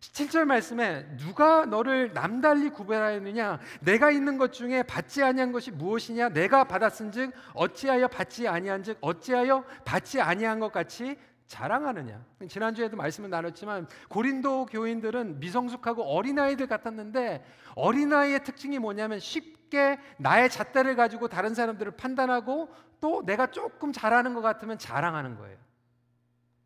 7절 0.00 0.44
말씀에 0.46 1.06
누가 1.18 1.66
너를 1.66 2.12
남달리 2.14 2.70
구별하였느냐? 2.70 3.60
내가 3.80 4.10
있는 4.10 4.38
것 4.38 4.52
중에 4.52 4.82
받지 4.82 5.22
아니한 5.22 5.52
것이 5.52 5.70
무엇이냐? 5.70 6.30
내가 6.30 6.64
받았은즉 6.64 7.32
어찌하여 7.54 8.08
받지 8.08 8.48
아니한즉 8.48 8.96
어찌하여 9.00 9.62
받지 9.84 10.20
아니한 10.20 10.58
것 10.58 10.72
같이 10.72 11.16
자랑하느냐? 11.46 12.24
지난주에도 12.48 12.96
말씀을 12.96 13.28
나눴지만 13.28 13.88
고린도 14.08 14.66
교인들은 14.66 15.40
미성숙하고 15.40 16.02
어린아이들 16.04 16.66
같았는데 16.66 17.44
어린아이의 17.74 18.44
특징이 18.44 18.78
뭐냐면 18.78 19.18
쉽게 19.18 19.98
나의 20.16 20.48
잣대를 20.48 20.96
가지고 20.96 21.28
다른 21.28 21.54
사람들을 21.54 21.92
판단하고 21.92 22.70
또 23.00 23.22
내가 23.26 23.48
조금 23.48 23.92
잘하는 23.92 24.32
것 24.32 24.40
같으면 24.40 24.78
자랑하는 24.78 25.36
거예요. 25.36 25.58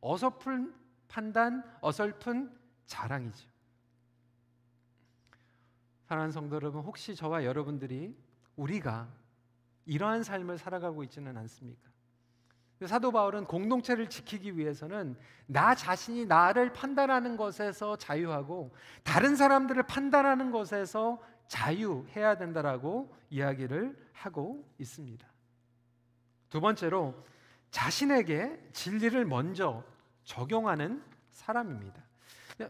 어설픈 0.00 0.73
판단 1.09 1.64
어설픈 1.81 2.50
자랑이죠. 2.87 3.49
사랑하는 6.07 6.33
성도 6.33 6.57
여러분, 6.57 6.83
혹시 6.83 7.14
저와 7.14 7.45
여러분들이 7.45 8.17
우리가 8.57 9.09
이러한 9.87 10.23
삶을 10.23 10.59
살아가고 10.59 11.03
있지는 11.05 11.37
않습니까? 11.37 11.95
사도 12.87 13.12
바울은 13.12 13.47
공동체를 13.47 14.09
지키기 14.11 14.59
위해서는 14.59 15.17
나 15.47 15.75
자신이 15.75 16.26
나를 16.26 16.73
판단하는 16.73 17.37
것에서 17.37 17.97
자유하고 17.97 18.75
다른 19.03 19.37
사람들을 19.37 19.85
판단하는 19.85 20.50
것에서 20.50 21.23
자유해야 21.49 22.37
된다라고 22.37 23.14
이야기를 23.31 23.97
하고 24.12 24.69
있습니다. 24.79 25.26
두 26.49 26.61
번째로 26.61 27.14
자신에게 27.71 28.71
진리를 28.73 29.25
먼저 29.25 29.83
적용하는 30.25 31.03
사람입니다. 31.31 32.03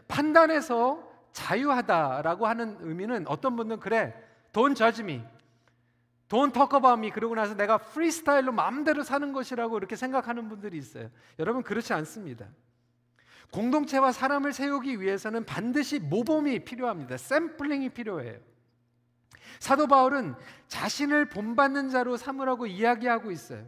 판단에서 0.07 1.11
자유하다라고 1.31 2.47
하는 2.47 2.77
의미는 2.79 3.27
어떤 3.27 3.55
분들은 3.55 3.79
그래 3.79 4.13
돈 4.51 4.73
저지미 4.73 5.21
돈 6.27 6.51
터커바미 6.51 7.11
그러고 7.11 7.35
나서 7.35 7.55
내가 7.55 7.77
프리스타일로 7.77 8.51
마음대로 8.51 9.03
사는 9.03 9.31
것이라고 9.31 9.77
이렇게 9.77 9.95
생각하는 9.95 10.49
분들이 10.49 10.77
있어요. 10.77 11.09
여러분 11.37 11.61
그렇지 11.61 11.93
않습니다. 11.93 12.47
공동체와 13.51 14.11
사람을 14.11 14.53
세우기 14.53 15.01
위해서는 15.01 15.45
반드시 15.45 15.99
모범이 15.99 16.65
필요합니다. 16.65 17.17
샘플링이 17.17 17.89
필요해요. 17.89 18.39
사도 19.59 19.87
바울은 19.87 20.35
자신을 20.67 21.29
본받는 21.29 21.89
자로 21.89 22.17
삼으라고 22.17 22.65
이야기하고 22.65 23.31
있어요. 23.31 23.65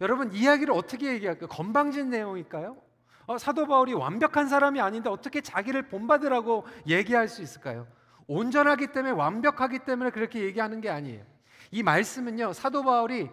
여러분 0.00 0.32
이야기를 0.32 0.74
어떻게 0.74 1.12
얘기할까요? 1.14 1.48
건방진 1.48 2.10
내용일까요? 2.10 2.76
어, 3.26 3.38
사도 3.38 3.66
바울이 3.66 3.92
완벽한 3.92 4.48
사람이 4.48 4.80
아닌데 4.80 5.10
어떻게 5.10 5.40
자기를 5.40 5.88
본받으라고 5.88 6.64
얘기할 6.86 7.28
수 7.28 7.42
있을까요? 7.42 7.86
온전하기 8.28 8.88
때문에 8.88 9.12
완벽하기 9.12 9.80
때문에 9.80 10.10
그렇게 10.10 10.40
얘기하는 10.40 10.80
게 10.80 10.90
아니에요. 10.90 11.24
이 11.70 11.82
말씀은요, 11.82 12.52
사도 12.52 12.84
바울이 12.84 13.28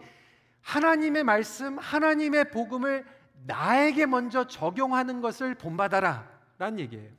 하나님의 0.61 1.23
말씀, 1.23 1.77
하나님의 1.77 2.51
복음을 2.51 3.05
나에게 3.45 4.05
먼저 4.05 4.47
적용하는 4.47 5.21
것을 5.21 5.55
본받아라 5.55 6.27
라는 6.57 6.79
얘기예요. 6.79 7.11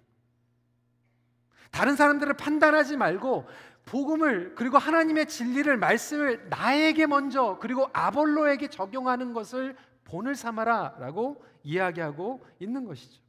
다른 1.70 1.96
사람들을 1.96 2.34
판단하지 2.34 2.96
말고 2.96 3.46
복음을 3.84 4.54
그리고 4.54 4.78
하나님의 4.78 5.26
진리를 5.26 5.76
말씀을 5.76 6.48
나에게 6.48 7.06
먼저 7.06 7.58
그리고 7.60 7.90
아볼로에게 7.92 8.68
적용하는 8.68 9.34
것을 9.34 9.76
본을 10.04 10.34
삼아라라고 10.34 11.44
이야기하고 11.62 12.44
있는 12.58 12.84
것이죠. 12.84 13.22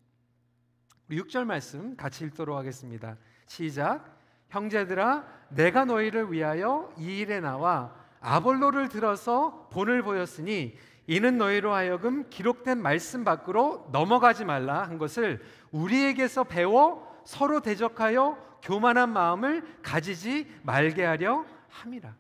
우리 1.07 1.21
6절 1.21 1.45
말씀 1.45 1.95
같이 1.95 2.25
읽도록 2.25 2.57
하겠습니다. 2.57 3.17
시작. 3.47 4.15
형제들아 4.49 5.25
내가 5.49 5.85
너희를 5.85 6.31
위하여 6.31 6.93
이 6.97 7.19
일에 7.19 7.39
나와 7.39 7.95
아볼로를 8.21 8.89
들어서 8.89 9.69
본을 9.71 10.03
보였으니 10.03 10.77
이는 11.07 11.37
너희로 11.37 11.73
하여금 11.73 12.29
기록된 12.29 12.81
말씀 12.81 13.23
밖으로 13.23 13.87
넘어가지 13.91 14.45
말라 14.45 14.83
한 14.83 14.97
것을 14.97 15.43
우리에게서 15.71 16.45
배워 16.45 17.21
서로 17.25 17.59
대적하여 17.59 18.37
교만한 18.63 19.13
마음을 19.13 19.63
가지지 19.83 20.51
말게 20.63 21.03
하려 21.03 21.45
함이라. 21.69 22.15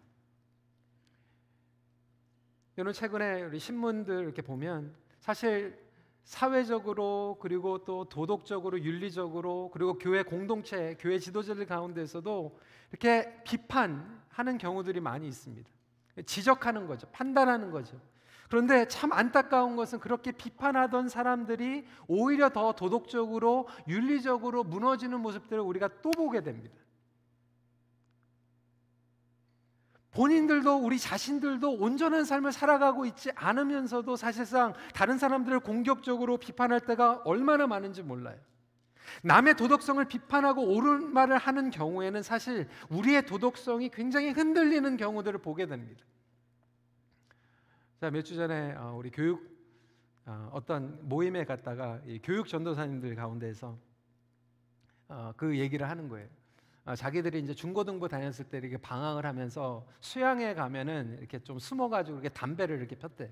여러분 2.77 2.91
최근에 2.91 3.43
우리 3.43 3.57
신문들 3.57 4.23
이렇게 4.23 4.41
보면 4.41 4.93
사실 5.21 5.79
사회적으로 6.25 7.37
그리고 7.39 7.85
또 7.85 8.03
도덕적으로 8.03 8.81
윤리적으로 8.81 9.69
그리고 9.73 9.97
교회 9.97 10.23
공동체 10.23 10.97
교회 10.99 11.17
지도자들 11.17 11.67
가운데서도 11.67 12.59
이렇게 12.91 13.41
비판하는 13.45 14.57
경우들이 14.59 14.99
많이 14.99 15.25
있습니다. 15.27 15.69
지적하는 16.25 16.85
거죠. 16.87 17.07
판단하는 17.13 17.71
거죠. 17.71 17.97
그런데 18.49 18.87
참 18.89 19.13
안타까운 19.13 19.77
것은 19.77 19.99
그렇게 19.99 20.33
비판하던 20.33 21.07
사람들이 21.07 21.85
오히려 22.07 22.49
더 22.49 22.73
도덕적으로 22.73 23.69
윤리적으로 23.87 24.63
무너지는 24.65 25.21
모습들을 25.21 25.61
우리가 25.61 26.01
또 26.01 26.11
보게 26.11 26.41
됩니다. 26.41 26.75
본인들도 30.15 30.77
우리 30.77 30.97
자신들도 30.97 31.73
온전한 31.73 32.23
삶을 32.23 32.53
살아가고 32.53 33.05
있지 33.05 33.31
않으면서도 33.35 34.15
사실상 34.15 34.73
다른 34.93 35.17
사람들을 35.17 35.59
공격적으로 35.59 36.37
비판할 36.37 36.79
때가 36.79 37.21
얼마나 37.25 37.67
많은지 37.67 38.01
몰라요. 38.01 38.39
남의 39.23 39.55
도덕성을 39.55 40.03
비판하고 40.05 40.73
옳은 40.73 41.13
말을 41.13 41.37
하는 41.37 41.69
경우에는 41.69 42.23
사실 42.23 42.67
우리의 42.89 43.25
도덕성이 43.25 43.89
굉장히 43.89 44.29
흔들리는 44.31 44.97
경우들을 44.97 45.39
보게 45.39 45.67
됩니다. 45.67 46.03
자, 47.99 48.09
몇 48.09 48.23
주 48.23 48.35
전에 48.35 48.73
어, 48.77 48.95
우리 48.97 49.11
교육 49.11 49.53
어, 50.25 50.49
어떤 50.53 50.97
모임에 51.07 51.43
갔다가 51.43 51.99
교육 52.23 52.47
전도사님들 52.47 53.15
가운데서 53.15 53.77
어, 55.09 55.33
그 55.35 55.57
얘기를 55.57 55.87
하는 55.89 56.07
거예요. 56.07 56.27
아, 56.85 56.95
자기들이 56.95 57.39
이제 57.39 57.53
중고등부 57.53 58.07
다녔을 58.07 58.45
때 58.49 58.59
이렇게 58.59 58.77
방황을 58.77 59.25
하면서 59.25 59.85
수양에 60.01 60.53
가면은 60.53 61.17
이렇게 61.19 61.39
좀 61.39 61.57
숨어가지고 61.57 62.19
이렇게 62.19 62.29
담배를 62.29 62.77
이렇게 62.77 62.95
폈대. 62.95 63.31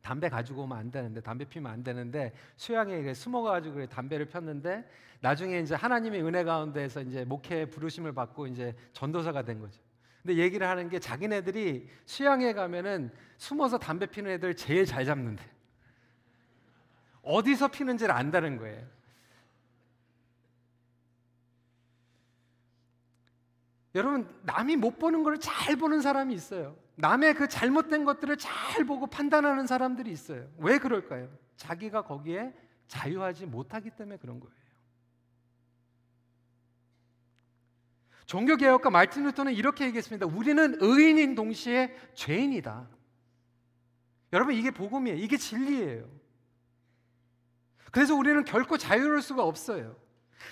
담배 0.00 0.28
가지고 0.28 0.62
오면 0.62 0.76
안 0.76 0.90
되는데 0.90 1.20
담배 1.20 1.44
피면 1.44 1.70
안 1.70 1.84
되는데 1.84 2.32
수양에 2.56 3.14
숨어가지고 3.14 3.86
담배를 3.86 4.26
폈는데 4.26 4.84
나중에 5.20 5.60
이제 5.60 5.74
하나님의 5.74 6.24
은혜 6.24 6.42
가운데에서 6.42 7.02
이제 7.02 7.24
목회 7.24 7.66
부르심을 7.66 8.12
받고 8.12 8.48
이제 8.48 8.74
전도사가 8.94 9.42
된 9.42 9.60
거죠. 9.60 9.80
근데 10.22 10.36
얘기를 10.38 10.66
하는 10.66 10.88
게 10.88 10.98
자기네들이 10.98 11.88
수양에 12.06 12.52
가면은 12.54 13.12
숨어서 13.36 13.78
담배 13.78 14.06
피는 14.06 14.30
애들 14.32 14.56
제일 14.56 14.86
잘 14.86 15.04
잡는데 15.04 15.44
어디서 17.22 17.68
피는지를 17.68 18.12
안다는 18.12 18.56
거예요. 18.56 18.84
여러분 23.94 24.28
남이 24.42 24.76
못 24.76 24.98
보는 24.98 25.22
걸 25.22 25.36
잘 25.38 25.76
보는 25.76 26.00
사람이 26.00 26.34
있어요. 26.34 26.76
남의 26.96 27.34
그 27.34 27.48
잘못된 27.48 28.04
것들을 28.04 28.36
잘 28.36 28.84
보고 28.84 29.06
판단하는 29.06 29.66
사람들이 29.66 30.10
있어요. 30.10 30.48
왜 30.58 30.78
그럴까요? 30.78 31.28
자기가 31.56 32.02
거기에 32.02 32.54
자유하지 32.86 33.46
못하기 33.46 33.90
때문에 33.90 34.18
그런 34.18 34.40
거예요. 34.40 34.54
종교개혁가 38.26 38.90
말틴 38.90 39.24
루터는 39.24 39.52
이렇게 39.52 39.84
얘기했습니다. 39.86 40.26
우리는 40.26 40.76
의인인 40.80 41.34
동시에 41.34 41.94
죄인이다. 42.14 42.88
여러분 44.32 44.54
이게 44.54 44.70
복음이에요. 44.70 45.18
이게 45.18 45.36
진리예요. 45.36 46.08
그래서 47.90 48.14
우리는 48.14 48.42
결코 48.44 48.78
자유로울 48.78 49.20
수가 49.20 49.42
없어요. 49.44 49.96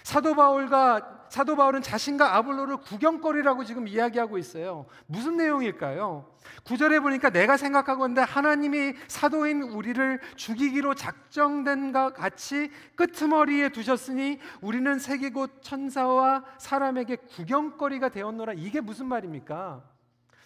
사도 0.02 0.34
바울과 0.34 1.19
사도 1.30 1.54
바울은 1.54 1.80
자신과 1.80 2.36
아볼로를 2.36 2.78
구경거리라고 2.78 3.64
지금 3.64 3.86
이야기하고 3.86 4.36
있어요. 4.36 4.86
무슨 5.06 5.36
내용일까요? 5.36 6.28
구절에 6.64 6.98
보니까 6.98 7.30
내가 7.30 7.56
생각하건대 7.56 8.20
하나님이 8.20 8.94
사도인 9.06 9.62
우리를 9.62 10.20
죽이기로 10.34 10.94
작정된 10.96 11.92
것 11.92 12.14
같이 12.14 12.72
끄트머리에 12.96 13.68
두셨으니 13.68 14.40
우리는 14.60 14.98
세계 14.98 15.30
곳 15.30 15.62
천사와 15.62 16.44
사람에게 16.58 17.16
구경거리가 17.16 18.08
되었노라. 18.08 18.54
이게 18.54 18.80
무슨 18.80 19.06
말입니까? 19.06 19.84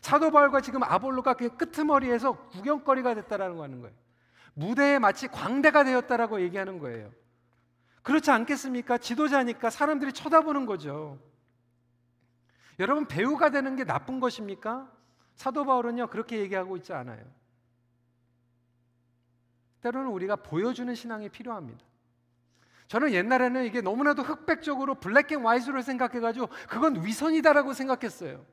사도 0.02 0.30
바울과 0.30 0.60
지금 0.60 0.82
아볼로가 0.82 1.32
그 1.32 1.56
끄트머리에서 1.56 2.32
구경거리가 2.50 3.14
됐다라는 3.14 3.56
거 3.56 3.62
하는 3.62 3.80
거예요. 3.80 3.96
무대에 4.52 4.98
마치 4.98 5.28
광대가 5.28 5.82
되었다라고 5.82 6.42
얘기하는 6.42 6.78
거예요. 6.78 7.10
그렇지 8.04 8.30
않겠습니까? 8.30 8.98
지도자니까 8.98 9.70
사람들이 9.70 10.12
쳐다보는 10.12 10.66
거죠. 10.66 11.18
여러분 12.78 13.06
배우가 13.06 13.50
되는 13.50 13.76
게 13.76 13.84
나쁜 13.84 14.20
것입니까? 14.20 14.92
사도 15.34 15.64
바울은요 15.64 16.08
그렇게 16.08 16.38
얘기하고 16.38 16.76
있지 16.76 16.92
않아요. 16.92 17.24
때로는 19.80 20.10
우리가 20.10 20.36
보여주는 20.36 20.94
신앙이 20.94 21.30
필요합니다. 21.30 21.82
저는 22.88 23.12
옛날에는 23.12 23.64
이게 23.64 23.80
너무나도 23.80 24.22
흑백적으로 24.22 24.96
black 24.96 25.32
and 25.32 25.44
white로 25.44 25.80
생각해가지고 25.80 26.48
그건 26.68 27.04
위선이다라고 27.04 27.72
생각했어요. 27.72 28.44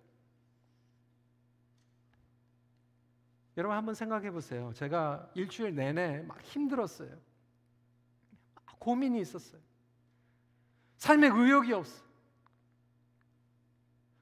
여러분 3.57 3.75
한번 3.75 3.95
생각해 3.95 4.31
보세요. 4.31 4.71
제가 4.73 5.29
일주일 5.33 5.75
내내 5.75 6.21
막 6.21 6.41
힘들었어요. 6.41 7.11
고민이 8.81 9.21
있었어요. 9.21 9.61
삶의 10.97 11.29
의욕이 11.31 11.71
없어. 11.71 12.03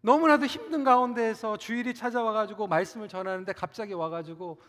너무나도 0.01 0.45
힘든 0.47 0.83
가운데에서 0.83 1.57
주일이 1.57 1.95
찾아와 1.95 2.33
가지고 2.33 2.67
말씀을 2.67 3.07
전하는데 3.07 3.51
갑자기 3.53 3.93
와 3.93 4.09
가지고 4.09 4.61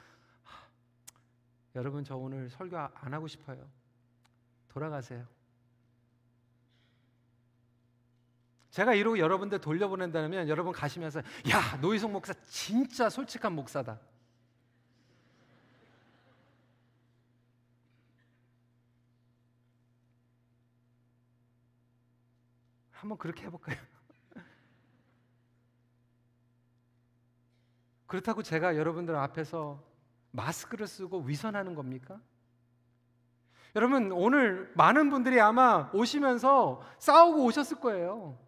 여러분 1.75 2.05
저 2.05 2.17
오늘 2.17 2.49
설교 2.51 2.77
안 2.79 3.15
하고 3.15 3.27
싶어요. 3.27 3.69
돌아가세요. 4.69 5.27
제가 8.71 8.95
이러고 8.95 9.19
여러분들 9.19 9.61
돌려보낸다면 9.61 10.49
여러분 10.49 10.73
가시면서 10.73 11.19
야 11.51 11.77
노희성 11.81 12.13
목사 12.13 12.33
진짜 12.49 13.11
솔직한 13.11 13.53
목사다. 13.55 13.99
한번 23.01 23.19
그렇게 23.19 23.45
해볼까요? 23.45 23.77
그렇다고 28.07 28.43
제가 28.43 28.77
여러분들 28.77 29.17
앞에서 29.17 29.83
마스크를 30.33 30.87
쓰고 30.87 31.21
위선하는 31.21 31.75
겁니까? 31.75 32.21
여러분 33.75 34.13
오늘 34.13 34.73
많은 34.75 35.11
분들이 35.11 35.41
아마 35.41 35.91
오시면서 35.93 36.83
싸우고 36.99 37.45
오셨을 37.45 37.81
거예요. 37.81 38.39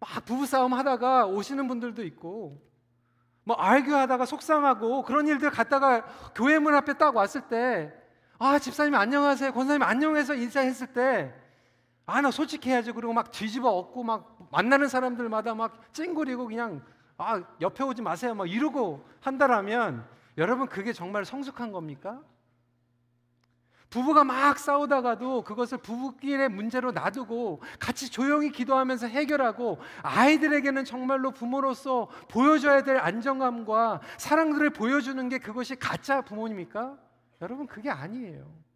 막 0.00 0.24
부부 0.24 0.46
싸움 0.46 0.72
하다가 0.74 1.26
오시는 1.26 1.68
분들도 1.68 2.04
있고 2.04 2.62
뭐 3.44 3.56
알교하다가 3.56 4.24
속상하고 4.24 5.02
그런 5.02 5.26
일들 5.26 5.50
갔다가 5.50 6.04
교회 6.34 6.58
문 6.58 6.74
앞에 6.74 6.94
딱 6.94 7.14
왔을 7.16 7.48
때 7.48 8.08
아 8.40 8.58
집사님 8.58 8.94
안녕하세요 8.94 9.52
권사님 9.52 9.82
안녕해서 9.82 10.34
인사했을 10.34 10.92
때 10.92 11.34
아 12.10 12.22
나 12.22 12.30
솔직해야지 12.30 12.92
그리고 12.92 13.12
막 13.12 13.30
뒤집어 13.30 13.68
엎고 13.68 14.02
막 14.02 14.48
만나는 14.50 14.88
사람들마다 14.88 15.54
막 15.54 15.92
찡그리고 15.92 16.46
그냥 16.46 16.82
아 17.18 17.42
옆에 17.60 17.84
오지 17.84 18.00
마세요 18.00 18.34
막 18.34 18.50
이러고 18.50 19.04
한다라면 19.20 20.08
여러분 20.38 20.68
그게 20.68 20.92
정말 20.94 21.26
성숙한 21.26 21.70
겁니까? 21.70 22.22
부부가 23.90 24.24
막 24.24 24.58
싸우다가도 24.58 25.42
그것을 25.44 25.78
부부끼리의 25.78 26.48
문제로 26.48 26.92
놔두고 26.92 27.62
같이 27.78 28.10
조용히 28.10 28.50
기도하면서 28.52 29.06
해결하고 29.06 29.78
아이들에게는 30.02 30.84
정말로 30.84 31.30
부모로서 31.30 32.08
보여줘야 32.28 32.84
될 32.84 32.96
안정감과 32.98 34.00
사랑들을 34.18 34.70
보여주는 34.70 35.28
게 35.28 35.38
그것이 35.38 35.76
가짜 35.76 36.20
부모입니까? 36.22 36.98
여러분 37.42 37.66
그게 37.66 37.90
아니에요. 37.90 38.67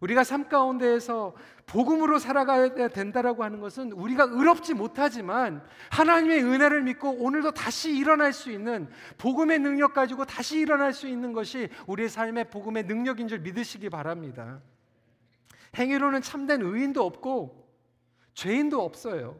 우리가 0.00 0.24
삶 0.24 0.48
가운데에서 0.48 1.34
복음으로 1.66 2.18
살아가야 2.18 2.88
된다라고 2.88 3.44
하는 3.44 3.60
것은 3.60 3.92
우리가 3.92 4.24
의롭지 4.30 4.74
못하지만 4.74 5.62
하나님의 5.90 6.42
은혜를 6.44 6.82
믿고 6.82 7.10
오늘도 7.10 7.52
다시 7.52 7.96
일어날 7.96 8.32
수 8.32 8.50
있는 8.50 8.88
복음의 9.18 9.58
능력 9.58 9.94
가지고 9.94 10.24
다시 10.24 10.58
일어날 10.58 10.92
수 10.92 11.08
있는 11.08 11.32
것이 11.32 11.68
우리의 11.86 12.08
삶의 12.08 12.50
복음의 12.50 12.84
능력인 12.84 13.28
줄 13.28 13.40
믿으시기 13.40 13.90
바랍니다. 13.90 14.60
행위로는 15.76 16.22
참된 16.22 16.62
의인도 16.62 17.04
없고 17.04 17.68
죄인도 18.34 18.82
없어요. 18.82 19.36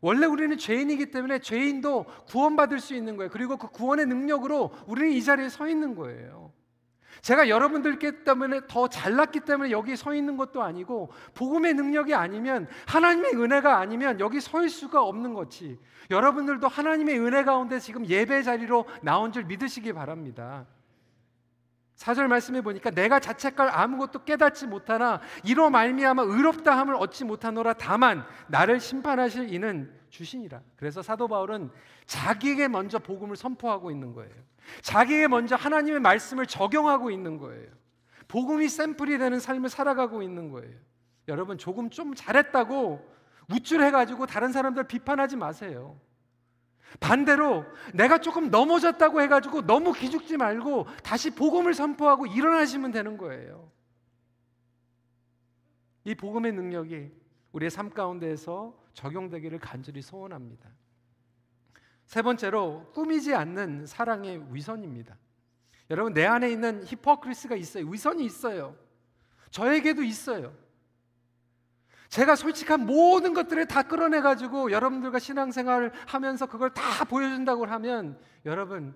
원래 0.00 0.26
우리는 0.26 0.58
죄인이기 0.58 1.12
때문에 1.12 1.38
죄인도 1.38 2.04
구원받을 2.26 2.80
수 2.80 2.94
있는 2.94 3.16
거예요. 3.16 3.30
그리고 3.30 3.56
그 3.56 3.68
구원의 3.68 4.06
능력으로 4.06 4.72
우리는 4.86 5.12
이 5.12 5.22
자리에 5.22 5.48
서 5.48 5.68
있는 5.68 5.94
거예요. 5.94 6.41
제가 7.20 7.48
여러분들께 7.48 8.24
때문에 8.24 8.62
더 8.66 8.88
잘났기 8.88 9.40
때문에 9.40 9.70
여기 9.70 9.96
서 9.96 10.14
있는 10.14 10.36
것도 10.36 10.62
아니고 10.62 11.12
복음의 11.34 11.74
능력이 11.74 12.14
아니면 12.14 12.66
하나님의 12.86 13.36
은혜가 13.36 13.78
아니면 13.78 14.18
여기 14.20 14.40
서 14.40 14.64
있을 14.64 14.70
수가 14.70 15.02
없는 15.02 15.34
것이 15.34 15.78
여러분들도 16.10 16.66
하나님의 16.66 17.20
은혜 17.20 17.44
가운데 17.44 17.78
지금 17.78 18.06
예배 18.06 18.42
자리로 18.42 18.86
나온 19.02 19.32
줄 19.32 19.44
믿으시기 19.44 19.92
바랍니다. 19.92 20.66
사절 21.94 22.26
말씀해 22.26 22.62
보니까 22.62 22.90
내가 22.90 23.20
자책할 23.20 23.68
아무것도 23.68 24.24
깨닫지 24.24 24.66
못하나 24.66 25.20
이로 25.44 25.70
말미암아 25.70 26.22
의롭다 26.22 26.76
함을 26.76 26.96
얻지 26.96 27.24
못하노라 27.24 27.74
다만 27.74 28.24
나를 28.48 28.80
심판하실 28.80 29.54
이는 29.54 29.92
주시니라. 30.10 30.60
그래서 30.76 31.00
사도 31.00 31.28
바울은 31.28 31.70
자기에게 32.06 32.66
먼저 32.68 32.98
복음을 32.98 33.36
선포하고 33.36 33.90
있는 33.90 34.12
거예요. 34.14 34.34
자기에게 34.82 35.28
먼저 35.28 35.56
하나님의 35.56 36.00
말씀을 36.00 36.46
적용하고 36.46 37.10
있는 37.10 37.38
거예요. 37.38 37.68
복음이 38.28 38.68
샘플이 38.68 39.18
되는 39.18 39.38
삶을 39.38 39.68
살아가고 39.68 40.22
있는 40.22 40.50
거예요. 40.50 40.74
여러분 41.28 41.58
조금 41.58 41.90
좀 41.90 42.14
잘했다고 42.14 43.10
우쭐해가지고 43.50 44.26
다른 44.26 44.52
사람들 44.52 44.84
비판하지 44.84 45.36
마세요. 45.36 46.00
반대로 47.00 47.64
내가 47.94 48.18
조금 48.18 48.50
넘어졌다고 48.50 49.20
해가지고 49.22 49.66
너무 49.66 49.92
기죽지 49.92 50.36
말고 50.36 50.86
다시 51.02 51.30
복음을 51.34 51.74
선포하고 51.74 52.26
일어나시면 52.26 52.90
되는 52.92 53.16
거예요. 53.16 53.70
이 56.04 56.14
복음의 56.14 56.52
능력이 56.52 57.12
우리의 57.52 57.70
삶 57.70 57.90
가운데에서 57.90 58.76
적용되기를 58.94 59.58
간절히 59.58 60.02
소원합니다. 60.02 60.68
세 62.12 62.20
번째로 62.20 62.90
꾸미지 62.92 63.34
않는 63.34 63.86
사랑의 63.86 64.44
위선입니다. 64.54 65.16
여러분 65.88 66.12
내 66.12 66.26
안에 66.26 66.50
있는 66.50 66.84
히포크리스가 66.84 67.56
있어요. 67.56 67.86
위선이 67.86 68.22
있어요. 68.26 68.76
저에게도 69.50 70.02
있어요. 70.02 70.54
제가 72.10 72.36
솔직한 72.36 72.84
모든 72.84 73.32
것들을 73.32 73.64
다 73.64 73.82
끌어내 73.82 74.20
가지고 74.20 74.72
여러분들과 74.72 75.18
신앙생활을 75.18 75.90
하면서 76.06 76.44
그걸 76.44 76.74
다 76.74 76.82
보여준다고 77.06 77.64
하면 77.64 78.20
여러분 78.44 78.94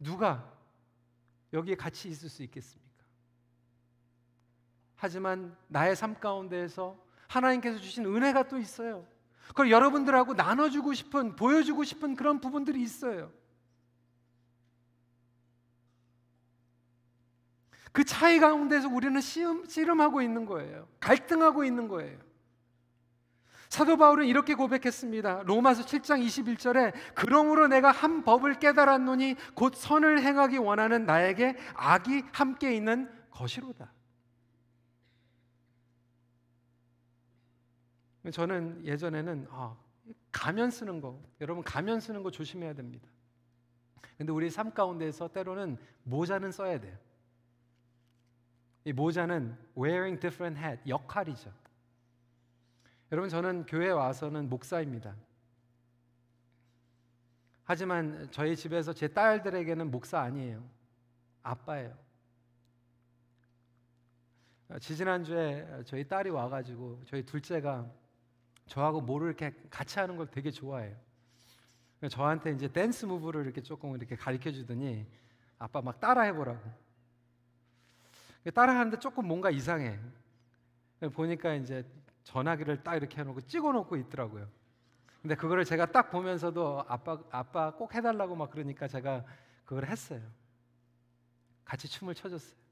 누가 0.00 0.52
여기에 1.52 1.76
같이 1.76 2.08
있을 2.08 2.28
수 2.28 2.42
있겠습니까? 2.42 3.04
하지만 4.96 5.56
나의 5.68 5.94
삶 5.94 6.18
가운데에서 6.18 7.00
하나님께서 7.28 7.78
주신 7.78 8.04
은혜가 8.04 8.48
또 8.48 8.58
있어요. 8.58 9.06
그걸 9.48 9.70
여러분들하고 9.70 10.34
나눠주고 10.34 10.94
싶은, 10.94 11.36
보여주고 11.36 11.84
싶은 11.84 12.16
그런 12.16 12.40
부분들이 12.40 12.82
있어요. 12.82 13.32
그 17.92 18.04
차이 18.04 18.38
가운데서 18.38 18.88
우리는 18.88 19.18
씨름, 19.20 19.64
씨름 19.66 20.00
하고 20.02 20.20
있는 20.20 20.44
거예요. 20.44 20.86
갈등하고 21.00 21.64
있는 21.64 21.88
거예요. 21.88 22.18
사도 23.68 23.96
바울은 23.96 24.26
이렇게 24.26 24.54
고백했습니다. 24.54 25.42
로마서 25.44 25.84
7장 25.84 26.24
21절에 26.24 26.92
그러므로 27.14 27.66
내가 27.68 27.90
한 27.90 28.22
법을 28.22 28.58
깨달았노니 28.58 29.36
곧 29.54 29.74
선을 29.74 30.22
행하기 30.22 30.58
원하는 30.58 31.06
나에게 31.06 31.56
악이 31.74 32.24
함께 32.32 32.74
있는 32.74 33.10
것이로다. 33.30 33.90
저는 38.30 38.84
예전에는 38.84 39.46
아, 39.50 39.76
가면 40.32 40.70
쓰는 40.70 41.00
거 41.00 41.20
여러분 41.40 41.62
가면 41.62 42.00
쓰는 42.00 42.22
거 42.22 42.30
조심해야 42.30 42.74
됩니다. 42.74 43.08
근데 44.18 44.32
우리 44.32 44.50
삶 44.50 44.72
가운데서 44.72 45.28
때로는 45.28 45.76
모자는 46.04 46.52
써야 46.52 46.80
돼요. 46.80 46.96
이 48.84 48.92
모자는 48.92 49.56
wearing 49.76 50.20
different 50.20 50.60
hat 50.60 50.80
역할이죠. 50.88 51.52
여러분 53.12 53.28
저는 53.28 53.66
교회 53.66 53.90
와서는 53.90 54.48
목사입니다. 54.48 55.14
하지만 57.64 58.28
저희 58.30 58.54
집에서 58.56 58.92
제 58.92 59.08
딸들에게는 59.08 59.90
목사 59.90 60.20
아니에요. 60.20 60.62
아빠예요. 61.42 61.96
지지난주에 64.80 65.82
저희 65.84 66.06
딸이 66.06 66.30
와가지고 66.30 67.02
저희 67.06 67.24
둘째가 67.24 67.90
저하고 68.66 69.00
뭐를 69.00 69.28
이렇게 69.28 69.54
같이 69.70 69.98
하는 69.98 70.16
걸 70.16 70.26
되게 70.26 70.50
좋아해요. 70.50 70.96
저한테 72.10 72.52
이제 72.52 72.68
댄스 72.68 73.06
무브를 73.06 73.44
이렇게 73.44 73.62
조금 73.62 73.96
이렇게 73.96 74.16
가르쳐 74.16 74.50
주더니 74.50 75.06
아빠 75.58 75.80
막 75.80 75.98
따라 75.98 76.22
해보라고. 76.22 76.60
따라 78.54 78.78
하는데 78.78 78.98
조금 78.98 79.26
뭔가 79.26 79.50
이상해. 79.50 79.98
보니까 81.12 81.54
이제 81.54 81.84
전화기를 82.24 82.82
딱 82.82 82.96
이렇게 82.96 83.20
해놓고 83.20 83.42
찍어놓고 83.42 83.96
있더라고요. 83.96 84.48
근데 85.22 85.34
그거를 85.34 85.64
제가 85.64 85.86
딱 85.86 86.10
보면서도 86.10 86.84
아빠 86.86 87.18
아빠 87.30 87.74
꼭 87.74 87.94
해달라고 87.94 88.36
막 88.36 88.50
그러니까 88.50 88.86
제가 88.86 89.24
그걸 89.64 89.86
했어요. 89.86 90.22
같이 91.64 91.88
춤을 91.88 92.14
춰줬어요. 92.14 92.65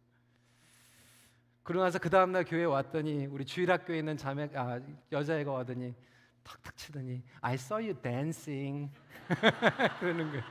그러고 1.64 1.82
나서 1.82 1.98
그 1.98 2.10
다음 2.10 2.30
날 2.30 2.44
교회 2.44 2.64
왔더니 2.64 3.24
우리 3.26 3.46
주일학교에 3.46 3.98
있는 3.98 4.18
자매 4.18 4.50
아, 4.54 4.80
여자애가 5.10 5.50
와더니 5.50 5.94
탁탁 6.42 6.76
치더니 6.76 7.22
I 7.40 7.54
saw 7.54 7.82
you 7.82 8.00
dancing 8.02 8.92
그러는 9.98 10.30
거예요. 10.30 10.44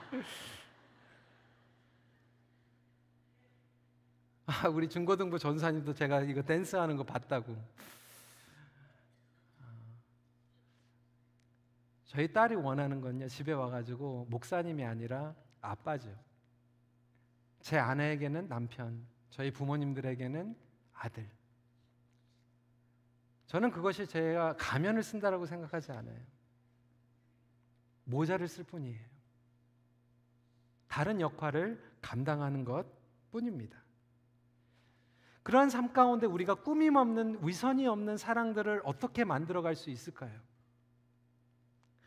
아, 4.48 4.68
우리 4.70 4.90
중고등부 4.90 5.38
전사님도 5.38 5.94
제가 5.94 6.22
이거 6.22 6.42
댄스 6.42 6.76
하는 6.76 6.98
거 6.98 7.04
봤다고. 7.04 7.56
저희 12.06 12.32
딸이 12.32 12.56
원하는 12.56 13.02
건요 13.02 13.28
집에 13.28 13.54
와 13.54 13.70
가지고 13.70 14.26
목사님이 14.30 14.84
아니라 14.84 15.36
아빠죠. 15.62 16.10
제 17.62 17.78
아내에게는 17.78 18.48
남편, 18.48 19.06
저희 19.30 19.52
부모님들에게는 19.52 20.73
아들. 20.94 21.30
저는 23.48 23.72
그것이 23.72 24.08
제가 24.08 24.56
가면을 24.58 25.04
쓴다라고 25.04 25.46
생각하지 25.46 25.92
않아요. 25.92 26.20
모자를 28.06 28.48
쓸 28.48 28.64
뿐이에요. 28.64 29.14
다른 30.88 31.22
역할을 31.22 31.82
감당하는 32.02 32.66
것 32.66 32.86
뿐입니다. 33.32 33.82
그러한 35.44 35.70
삶 35.70 35.92
가운데 35.92 36.26
우리가 36.26 36.56
꾸밈 36.56 36.96
없는 36.96 37.40
위선이 37.46 37.86
없는 37.88 38.18
사랑들을 38.18 38.82
어떻게 38.86 39.24
만들어 39.24 39.62
갈 39.62 39.76
수 39.76 39.90
있을까요? 39.90 40.32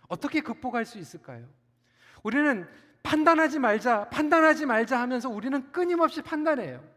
어떻게 0.09 0.40
극복할 0.40 0.85
수 0.85 0.99
있을까요? 0.99 1.46
우리는 2.22 2.66
판단하지 3.03 3.59
말자, 3.59 4.09
판단하지 4.09 4.66
말자 4.66 5.01
하면서 5.01 5.29
우리는 5.29 5.70
끊임없이 5.70 6.22
판단해요. 6.22 6.96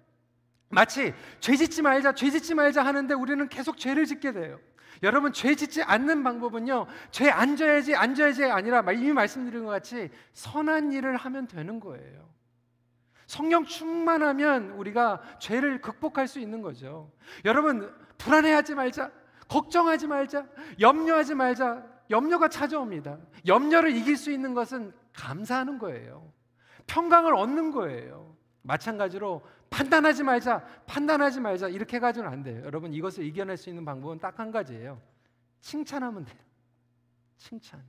마치 0.69 1.13
죄 1.39 1.55
짓지 1.55 1.81
말자, 1.81 2.13
죄 2.13 2.29
짓지 2.29 2.53
말자 2.53 2.85
하는데 2.85 3.13
우리는 3.13 3.47
계속 3.49 3.77
죄를 3.77 4.05
짓게 4.05 4.31
돼요. 4.31 4.59
여러분 5.01 5.31
죄 5.33 5.55
짓지 5.55 5.81
않는 5.81 6.23
방법은요. 6.23 6.85
죄 7.11 7.29
안 7.29 7.55
져야지 7.55 7.95
안 7.95 8.15
져야지가 8.15 8.55
아니라 8.55 8.83
이미 8.91 9.11
말씀드린 9.13 9.65
것 9.65 9.71
같이 9.71 10.09
선한 10.33 10.91
일을 10.91 11.15
하면 11.17 11.47
되는 11.47 11.79
거예요. 11.79 12.29
성령 13.25 13.63
충만하면 13.65 14.71
우리가 14.71 15.21
죄를 15.39 15.81
극복할 15.81 16.27
수 16.27 16.39
있는 16.39 16.61
거죠. 16.61 17.11
여러분 17.45 17.93
불안해하지 18.17 18.75
말자. 18.75 19.11
걱정하지 19.47 20.07
말자. 20.07 20.45
염려하지 20.79 21.35
말자. 21.35 21.83
염려가 22.09 22.47
찾아옵니다. 22.49 23.19
염려를 23.47 23.95
이길 23.95 24.17
수 24.17 24.31
있는 24.31 24.53
것은 24.53 24.93
감사하는 25.13 25.77
거예요. 25.77 26.31
평강을 26.87 27.35
얻는 27.35 27.71
거예요. 27.71 28.35
마찬가지로 28.63 29.43
판단하지 29.69 30.23
말자, 30.23 30.65
판단하지 30.87 31.39
말자 31.39 31.69
이렇게 31.69 31.97
해가지고는 31.97 32.31
안 32.31 32.43
돼요. 32.43 32.63
여러분 32.65 32.93
이것을 32.93 33.23
이겨낼 33.23 33.57
수 33.57 33.69
있는 33.69 33.85
방법은 33.85 34.19
딱 34.19 34.39
한 34.39 34.51
가지예요. 34.51 35.01
칭찬하면 35.61 36.25
돼요. 36.25 36.37
칭찬. 37.37 37.83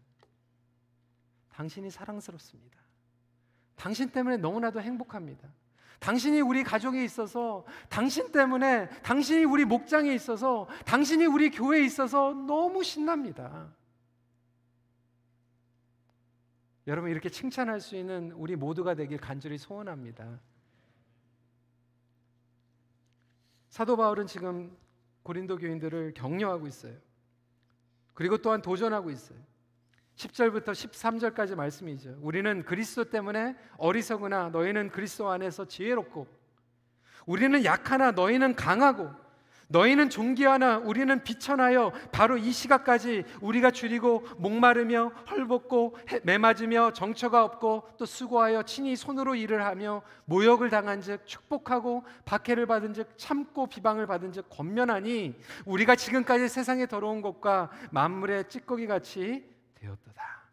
당신이 1.51 1.91
사랑스럽습니다. 1.91 2.79
당신 3.77 4.11
때문에 4.11 4.37
너무나도 4.37 4.81
행복합니다. 4.81 5.49
당신이 6.01 6.41
우리 6.41 6.65
가족에 6.65 7.05
있어서, 7.05 7.65
당신 7.91 8.33
때문에, 8.33 8.89
당신이 9.03 9.45
우리 9.45 9.65
목장에 9.67 10.15
있어서, 10.15 10.67
당신이 10.87 11.27
우리 11.27 11.51
교회에 11.51 11.85
있어서 11.85 12.33
너무 12.33 12.83
신납니다. 12.83 13.69
여러분 16.87 17.11
이렇게 17.11 17.29
칭찬할 17.29 17.81
수 17.81 17.97
있는 17.97 18.33
우리 18.33 18.57
모두가 18.57 18.95
되길 18.95 19.19
간절히 19.19 19.59
소원합니다. 19.59 20.41
사도 23.71 23.97
바울은 23.97 24.27
지금 24.27 24.77
고린도 25.23 25.57
교인들을 25.59 26.13
격려하고 26.15 26.67
있어요. 26.67 26.95
그리고 28.15 28.37
또한 28.37 28.61
도전하고 28.61 29.11
있어요. 29.11 29.39
10절부터 30.17 30.73
13절까지 30.73 31.55
말씀이죠. 31.55 32.19
우리는 32.21 32.63
그리스도 32.65 33.05
때문에 33.05 33.57
어리석으나 33.79 34.51
너희는 34.51 34.91
그리스도 34.91 35.31
안에서 35.31 35.65
지혜롭고 35.65 36.27
우리는 37.27 37.65
약하나 37.65 38.11
너희는 38.11 38.57
강하고 38.57 39.09
너희는 39.71 40.11
존귀하나 40.11 40.79
우리는 40.79 41.23
비천하여 41.23 41.93
바로 42.11 42.37
이 42.37 42.51
시각까지 42.51 43.25
우리가 43.41 43.71
줄이고 43.71 44.27
목마르며 44.37 45.13
헐벗고 45.31 45.97
매맞으며 46.25 46.93
정처가 46.93 47.45
없고 47.45 47.89
또 47.97 48.05
수고하여 48.05 48.65
친히 48.65 48.97
손으로 48.97 49.37
일을 49.37 49.65
하며 49.65 50.03
모욕을 50.25 50.71
당한즉 50.71 51.25
축복하고 51.25 52.05
박해를 52.25 52.67
받은즉 52.67 53.17
참고 53.17 53.69
비방을 53.69 54.07
받은즉 54.09 54.49
권면하니 54.51 55.39
우리가 55.65 55.95
지금까지 55.95 56.49
세상에 56.49 56.87
더러운 56.87 57.23
것과 57.23 57.71
만물의 57.93 58.49
찌꺼기 58.49 58.89
같이 58.89 59.49
되었도다. 59.77 60.51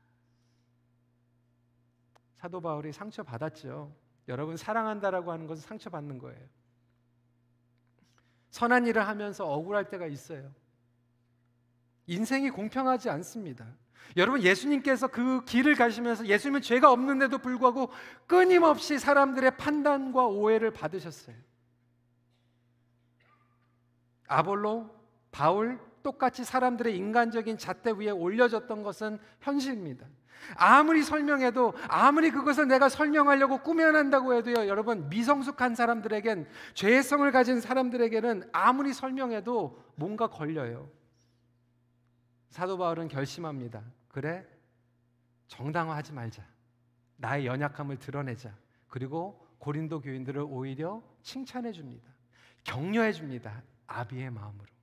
사도 2.36 2.62
바울이 2.62 2.92
상처 2.92 3.24
받았죠. 3.24 3.92
여러분 4.28 4.58
사랑한다라고 4.58 5.32
하는 5.32 5.48
것은 5.48 5.68
상처 5.68 5.90
받는 5.90 6.20
거예요. 6.20 6.40
선한 8.58 8.88
일을 8.88 9.08
하면서 9.08 9.46
억울할 9.46 9.88
때가 9.92 10.08
있어요. 10.08 10.52
인생이 12.08 12.50
공평하지 12.50 13.08
않습니다. 13.12 13.68
여러분 14.16 14.42
예수님께서 14.42 15.10
그 15.10 15.46
길을 15.46 15.76
가시면서 15.76 16.26
예수님은 16.26 16.62
죄가 16.62 16.92
없는데도 16.92 17.38
불구하고 17.38 17.92
끊임없이 18.26 18.98
사람들의 18.98 19.58
판단과 19.58 20.26
오해를 20.26 20.72
받으셨어요. 20.72 21.36
아볼로, 24.28 24.90
바울 25.32 25.80
똑같이 26.02 26.44
사람들의 26.44 26.98
인간적인 26.98 27.60
잣대 27.60 27.92
위에 27.92 28.10
올려졌던 28.10 28.82
것은 28.82 29.20
현실입니다. 29.42 30.08
아무리 30.56 31.04
설명해도 31.04 31.74
아무리 31.88 32.32
그것을 32.32 32.68
내가 32.68 32.90
설명하려고 32.90 33.60
꾸며낸다고 33.60 34.34
해도요 34.36 34.68
여러분 34.68 35.10
미성숙한 35.10 35.76
사람들에겐 35.76 36.48
죄성을 36.74 37.30
가진 37.32 37.60
사람들에게는 37.60 38.50
아무리 38.52 38.94
설명해도 38.94 39.84
뭔가 39.96 40.28
걸려요. 40.28 40.90
사도 42.50 42.78
바울은 42.78 43.08
결심합니다. 43.08 43.84
그래? 44.10 44.46
정당화하지 45.48 46.14
말자. 46.14 46.44
나의 47.18 47.46
연약함을 47.46 47.98
드러내자. 47.98 48.56
그리고 48.88 49.46
고린도 49.60 50.02
교인들을 50.02 50.46
오히려 50.48 51.04
칭찬해 51.22 51.72
줍니다. 51.72 52.10
격려해 52.64 53.12
줍니다. 53.12 53.64
아비의 53.88 54.30
마음으로 54.30 54.77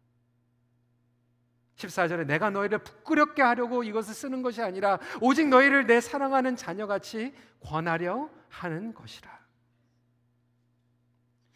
14절에 1.77 2.27
내가 2.27 2.51
너희를 2.51 2.79
부끄럽게 2.79 3.43
하려고 3.43 3.83
이것을 3.83 4.15
쓰는 4.15 4.43
것이 4.43 4.63
아니라 4.63 4.99
오직 5.21 5.49
너희를 5.49 5.87
내 5.87 6.01
사랑하는 6.01 6.57
자녀같이 6.57 7.35
권하려 7.61 8.29
하는 8.49 8.95
것이라. 8.95 9.35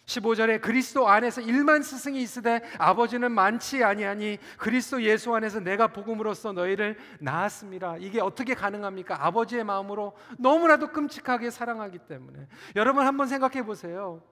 15절에 0.09 0.63
그리스도 0.63 1.07
안에서 1.07 1.43
일만 1.43 1.83
스승이 1.83 2.21
있으되 2.23 2.63
아버지는 2.79 3.31
많지 3.31 3.85
아니하니 3.85 4.39
그리스도 4.57 5.03
예수 5.03 5.35
안에서 5.35 5.61
내가 5.61 5.89
복음으로써 5.89 6.53
너희를 6.53 6.97
낳았습니다. 7.21 7.99
이게 7.99 8.19
어떻게 8.21 8.55
가능합니까? 8.55 9.27
아버지의 9.27 9.65
마음으로 9.65 10.17
너무나도 10.39 10.93
끔찍하게 10.93 11.51
사랑하기 11.51 11.99
때문에. 12.09 12.47
여러분 12.75 13.07
한번 13.07 13.27
생각해 13.29 13.65
보세요. 13.65 14.23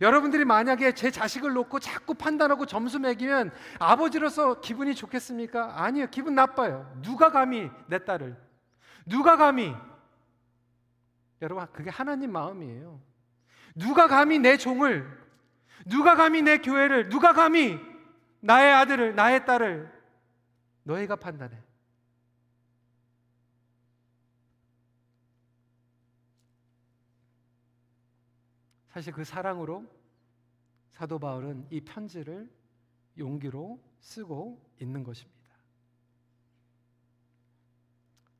여러분들이 0.00 0.44
만약에 0.44 0.92
제 0.92 1.10
자식을 1.10 1.52
놓고 1.52 1.78
자꾸 1.80 2.14
판단하고 2.14 2.66
점수 2.66 2.98
매기면 2.98 3.52
아버지로서 3.78 4.60
기분이 4.60 4.94
좋겠습니까? 4.94 5.82
아니요. 5.82 6.06
기분 6.10 6.34
나빠요. 6.34 6.92
누가 7.02 7.30
감히 7.30 7.70
내 7.86 8.04
딸을 8.04 8.36
누가 9.06 9.36
감히 9.36 9.74
여러분 11.42 11.66
그게 11.72 11.90
하나님 11.90 12.32
마음이에요. 12.32 13.00
누가 13.74 14.06
감히 14.06 14.38
내 14.38 14.56
종을 14.56 15.06
누가 15.86 16.14
감히 16.14 16.42
내 16.42 16.58
교회를 16.58 17.08
누가 17.08 17.32
감히 17.32 17.78
나의 18.40 18.72
아들을 18.72 19.14
나의 19.14 19.44
딸을 19.44 19.92
너희가 20.84 21.16
판단해. 21.16 21.63
사실 28.94 29.12
그 29.12 29.24
사랑으로 29.24 29.84
사도 30.92 31.18
바울은 31.18 31.66
이 31.68 31.80
편지를 31.80 32.48
용기로 33.18 33.82
쓰고 33.98 34.64
있는 34.80 35.02
것입니다. 35.02 35.42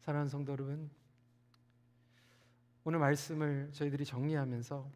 사랑하는 0.02 0.28
성도 0.28 0.52
여러분, 0.52 0.88
오늘 2.84 3.00
말씀을 3.00 3.72
저희들이 3.72 4.04
정리하면서 4.04 4.88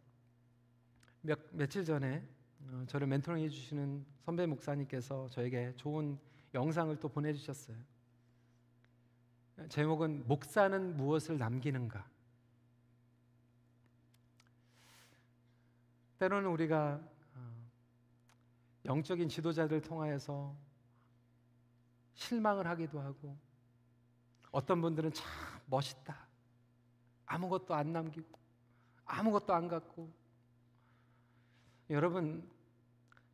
몇, 1.22 1.40
며칠 1.50 1.84
전에 1.84 2.24
어, 2.60 2.84
저를 2.86 3.08
멘토링 3.08 3.42
해주시는 3.42 4.06
선배 4.20 4.46
목사님께서 4.46 5.28
저에게 5.28 5.74
좋은 5.74 6.20
영상을 6.54 6.94
또 7.00 7.08
보내주셨어요. 7.08 7.76
제목은 9.68 10.28
목사는 10.28 10.96
무엇을 10.96 11.36
남기는가? 11.36 12.08
때로는 16.18 16.50
우리가 16.50 17.00
어, 17.34 17.70
영적인 18.84 19.28
지도자들 19.28 19.80
통하여서 19.80 20.56
실망을 22.14 22.66
하기도 22.66 23.00
하고 23.00 23.36
어떤 24.50 24.80
분들은 24.80 25.12
참 25.12 25.26
멋있다. 25.66 26.26
아무것도 27.26 27.74
안 27.74 27.92
남기고 27.92 28.38
아무것도 29.04 29.54
안 29.54 29.68
갖고 29.68 30.10
여러분 31.90 32.48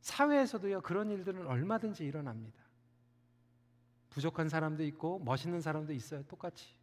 사회에서도요 0.00 0.82
그런 0.82 1.10
일들은 1.10 1.46
얼마든지 1.46 2.04
일어납니다. 2.04 2.62
부족한 4.10 4.48
사람도 4.48 4.84
있고 4.84 5.18
멋있는 5.20 5.60
사람도 5.60 5.92
있어요. 5.92 6.22
똑같이. 6.24 6.76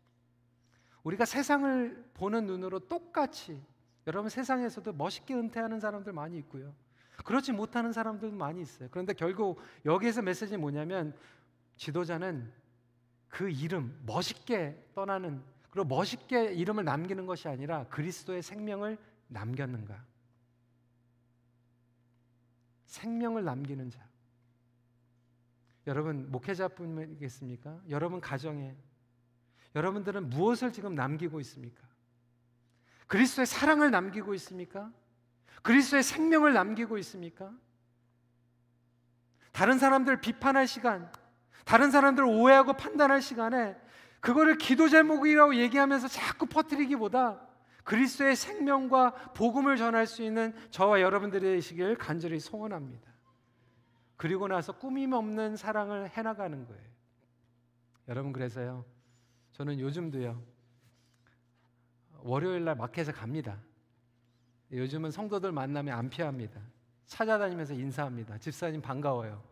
우리가 1.04 1.26
세상을 1.26 2.12
보는 2.14 2.46
눈으로 2.46 2.80
똑같이 2.80 3.64
여러분 4.08 4.30
세상에서도 4.30 4.94
멋있게 4.94 5.34
은퇴하는 5.34 5.80
사람들 5.80 6.14
많이 6.14 6.38
있고요. 6.40 6.74
그렇지 7.24 7.52
못하는 7.52 7.92
사람들도 7.92 8.36
많이 8.36 8.62
있어요. 8.62 8.90
그런데 8.92 9.14
결국 9.14 9.60
여기에서 9.86 10.22
메시지는 10.22 10.60
뭐냐면 10.60 11.16
지도자는 11.78 12.52
그 13.28 13.50
이름 13.50 14.00
멋있게 14.06 14.92
떠나는 14.96 15.42
그리고 15.70 15.88
멋있게 15.88 16.54
이름을 16.54 16.84
남기는 16.84 17.26
것이 17.26 17.48
아니라 17.48 17.86
그리스도의 17.88 18.42
생명을 18.42 18.98
남겼는가? 19.28 20.06
생명을 22.86 23.46
남기는 23.46 23.90
자. 23.90 24.06
여러분 25.88 26.30
목회자뿐이겠습니까? 26.30 27.82
여러분 27.90 28.20
가정에 28.20 28.76
여러분들은 29.74 30.30
무엇을 30.30 30.74
지금 30.74 30.94
남기고 30.94 31.40
있습니까? 31.40 31.88
그리스도의 33.12 33.46
사랑을 33.46 33.92
남기고 33.92 34.34
있습니까? 34.36 34.90
그리스도의 35.64 36.02
생명을 36.02 36.54
남기고 36.54 36.98
있습니까? 37.00 37.52
다른 39.52 39.78
사람들 39.78 40.22
비판할 40.22 40.66
시간, 40.66 41.12
다른 41.66 41.92
사람들 41.92 42.24
오해하고 42.24 42.78
판단할 42.78 43.22
시간에 43.22 43.76
그거를 44.22 44.58
기도 44.58 44.88
제목이라고 44.88 45.56
얘기하면서 45.56 46.08
자꾸 46.08 46.46
퍼뜨리기보다 46.46 47.46
그리스도의 47.84 48.38
생명과 48.38 49.34
복음을 49.34 49.76
전할 49.76 50.08
수 50.08 50.24
있는 50.24 50.54
저와 50.70 51.02
여러분들이 51.02 51.42
되시길 51.42 51.98
간절히 51.98 52.40
소원합니다. 52.40 53.12
그리고 54.16 54.48
나서 54.48 54.72
꾸밈 54.72 55.12
없는 55.12 55.58
사랑을 55.58 56.08
해나가는 56.12 56.66
거예요. 56.66 56.90
여러분 58.08 58.32
그래서요. 58.32 58.86
저는 59.52 59.82
요즘도요. 59.82 60.51
월요일 62.24 62.66
날 62.66 62.76
마켓에 62.76 63.12
갑니다. 63.12 63.58
요즘은 64.72 65.12
성도들 65.12 65.52
만나면 65.52 65.98
안 65.98 66.10
피합니다. 66.10 66.62
찾아다니면서 67.06 67.74
인사합니다. 67.74 68.38
집사님 68.38 68.82
반가워요. 68.82 69.44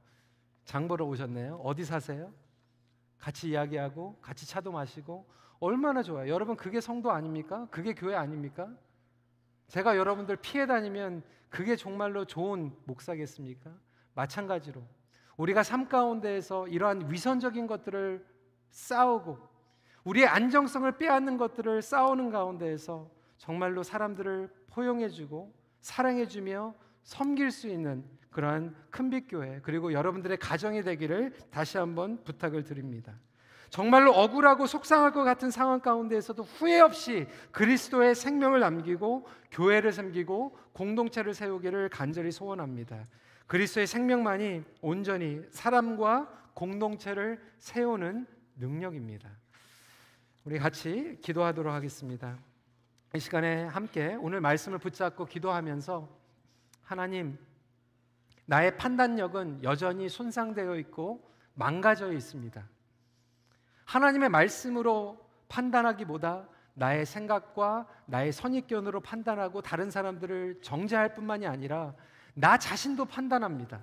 장 0.63 0.87
보러 0.87 1.05
오셨네요. 1.05 1.57
어디 1.57 1.83
사세요? 1.83 2.31
같이 3.17 3.49
이야기하고 3.49 4.17
같이 4.21 4.47
차도 4.47 4.71
마시고 4.71 5.27
얼마나 5.59 6.01
좋아요. 6.01 6.31
여러분 6.31 6.55
그게 6.55 6.79
성도 6.79 7.11
아닙니까? 7.11 7.67
그게 7.69 7.93
교회 7.93 8.15
아닙니까? 8.15 8.69
제가 9.67 9.97
여러분들 9.97 10.37
피해 10.37 10.65
다니면 10.65 11.21
그게 11.49 11.75
정말로 11.75 12.25
좋은 12.25 12.73
목사겠습니까? 12.85 13.71
마찬가지로 14.13 14.81
우리가 15.37 15.63
삶 15.63 15.87
가운데에서 15.87 16.67
이러한 16.67 17.11
위선적인 17.11 17.67
것들을 17.67 18.25
싸우고 18.69 19.37
우리의 20.03 20.27
안정성을 20.27 20.91
빼앗는 20.97 21.37
것들을 21.37 21.81
싸우는 21.81 22.29
가운데에서 22.29 23.09
정말로 23.37 23.83
사람들을 23.83 24.49
포용해주고 24.69 25.53
사랑해주며 25.81 26.75
섬길 27.03 27.51
수 27.51 27.67
있는 27.67 28.03
그러한 28.29 28.75
큰빛 28.91 29.25
교회 29.29 29.59
그리고 29.63 29.91
여러분들의 29.91 30.37
가정이 30.37 30.83
되기를 30.83 31.33
다시 31.49 31.77
한번 31.77 32.23
부탁을 32.23 32.63
드립니다. 32.63 33.13
정말로 33.69 34.11
억울하고 34.13 34.65
속상할 34.65 35.11
것 35.11 35.23
같은 35.23 35.51
상황 35.51 35.79
가운데에서도 35.79 36.41
후회 36.43 36.79
없이 36.79 37.27
그리스도의 37.51 38.15
생명을 38.15 38.59
남기고 38.59 39.27
교회를 39.51 39.91
섬기고 39.91 40.57
공동체를 40.73 41.33
세우기를 41.33 41.89
간절히 41.89 42.31
소원합니다. 42.31 43.07
그리스도의 43.47 43.87
생명만이 43.87 44.63
온전히 44.81 45.41
사람과 45.51 46.29
공동체를 46.53 47.39
세우는 47.59 48.25
능력입니다. 48.57 49.29
우리 50.45 50.57
같이 50.57 51.17
기도하도록 51.21 51.73
하겠습니다. 51.73 52.37
이 53.13 53.19
시간에 53.19 53.65
함께 53.65 54.15
오늘 54.21 54.39
말씀을 54.39 54.77
붙잡고 54.79 55.25
기도하면서 55.25 56.07
하나님 56.81 57.37
나의 58.45 58.77
판단력은 58.77 59.63
여전히 59.63 60.07
손상되어 60.07 60.77
있고 60.77 61.29
망가져 61.55 62.13
있습니다. 62.13 62.67
하나님의 63.83 64.29
말씀으로 64.29 65.19
판단하기보다 65.49 66.47
나의 66.73 67.05
생각과 67.05 67.87
나의 68.05 68.31
선입견으로 68.31 69.01
판단하고 69.01 69.61
다른 69.61 69.91
사람들을 69.91 70.61
정죄할 70.61 71.15
뿐만이 71.15 71.47
아니라 71.47 71.93
나 72.33 72.57
자신도 72.57 73.05
판단합니다. 73.05 73.81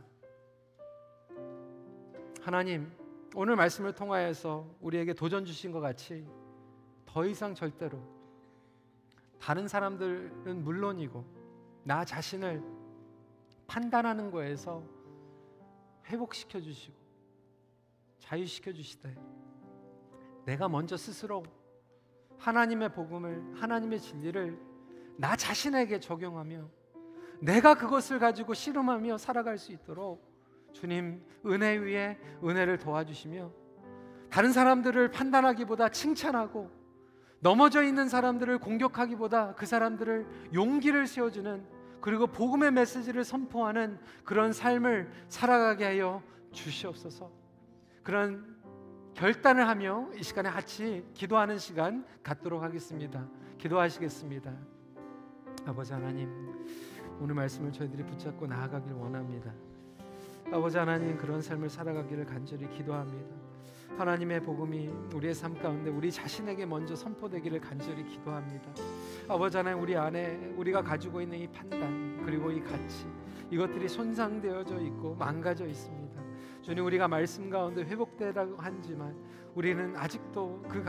하나님, 2.40 2.90
오늘 3.34 3.56
말씀을 3.56 3.92
통하여서 3.92 4.66
우리에게 4.80 5.12
도전 5.12 5.44
주신 5.44 5.70
것 5.70 5.80
같이 5.80 6.26
더 7.16 7.24
이상 7.24 7.54
절대로. 7.54 7.98
다른 9.40 9.66
사람들은 9.66 10.62
물론이고 10.62 11.24
나 11.82 12.04
자신을 12.04 12.62
판단하는 13.66 14.30
거에서 14.30 14.82
회복시켜 16.04 16.60
주시고 16.60 16.94
자유시켜 18.18 18.70
주시되 18.70 19.16
내가 20.44 20.68
먼저 20.68 20.98
스스로 20.98 21.42
하나님의 22.36 22.92
복음을 22.92 23.62
하나님의 23.62 23.98
진리를 23.98 24.60
나 25.16 25.36
자신에게 25.36 26.00
적용하며 26.00 26.68
내가 27.40 27.76
그것을 27.76 28.18
가지고 28.18 28.52
씨름하며 28.52 29.16
살아갈 29.16 29.56
수 29.56 29.72
있도록 29.72 30.22
주님 30.74 31.24
은혜 31.46 31.78
위에 31.78 32.20
은혜를 32.44 32.76
도와주시며 32.76 33.50
다른 34.28 34.52
사람들을 34.52 35.10
판단하기보다 35.12 35.88
칭찬하고 35.88 36.84
넘어져 37.40 37.82
있는 37.82 38.08
사람들을 38.08 38.58
공격하기보다 38.58 39.54
그 39.54 39.66
사람들을 39.66 40.26
용기를 40.54 41.06
세워주는 41.06 41.64
그리고 42.00 42.26
복음의 42.26 42.72
메시지를 42.72 43.24
선포하는 43.24 43.98
그런 44.24 44.52
삶을 44.52 45.10
살아가게 45.28 45.84
하여 45.84 46.22
주시옵소서. 46.52 47.30
그런 48.02 48.56
결단을 49.14 49.66
하며 49.66 50.08
이 50.14 50.22
시간에 50.22 50.50
같이 50.50 51.04
기도하는 51.14 51.58
시간 51.58 52.04
갖도록 52.22 52.62
하겠습니다. 52.62 53.26
기도하시겠습니다. 53.58 54.52
아버지 55.64 55.92
하나님, 55.92 56.28
오늘 57.18 57.34
말씀을 57.34 57.72
저희들이 57.72 58.04
붙잡고 58.04 58.46
나아가길 58.46 58.92
원합니다. 58.92 59.52
아버지 60.52 60.78
하나님 60.78 61.16
그런 61.16 61.42
삶을 61.42 61.68
살아가기를 61.68 62.26
간절히 62.26 62.68
기도합니다. 62.68 63.45
하나님의 63.98 64.42
복음이 64.42 64.88
우리의 65.14 65.34
삶 65.34 65.54
가운데 65.58 65.90
우리 65.90 66.12
자신에게 66.12 66.66
먼저 66.66 66.94
선포되기를 66.94 67.60
간절히 67.60 68.04
기도합니다. 68.04 68.70
아버지 69.26 69.56
하나님 69.56 69.82
우리 69.82 69.96
안에 69.96 70.52
우리가 70.56 70.82
가지고 70.82 71.22
있는 71.22 71.38
이 71.38 71.46
판단 71.48 72.22
그리고 72.24 72.50
이 72.50 72.60
가치 72.60 73.06
이것들이 73.50 73.88
손상되어져 73.88 74.80
있고 74.80 75.14
망가져 75.14 75.66
있습니다. 75.66 76.22
주님 76.60 76.84
우리가 76.84 77.08
말씀 77.08 77.48
가운데 77.48 77.82
회복되라고 77.82 78.56
하지만 78.58 79.16
우리는 79.56 79.96
아직도 79.96 80.62
그 80.68 80.84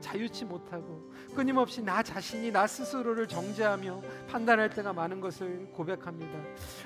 자유치 0.00 0.44
못하고 0.44 1.10
끊임없이 1.34 1.82
나 1.82 2.02
자신이 2.02 2.52
나 2.52 2.66
스스로를 2.68 3.26
정죄하며 3.26 4.00
판단할 4.28 4.70
때가 4.70 4.92
많은 4.92 5.20
것을 5.20 5.68
고백합니다. 5.72 6.38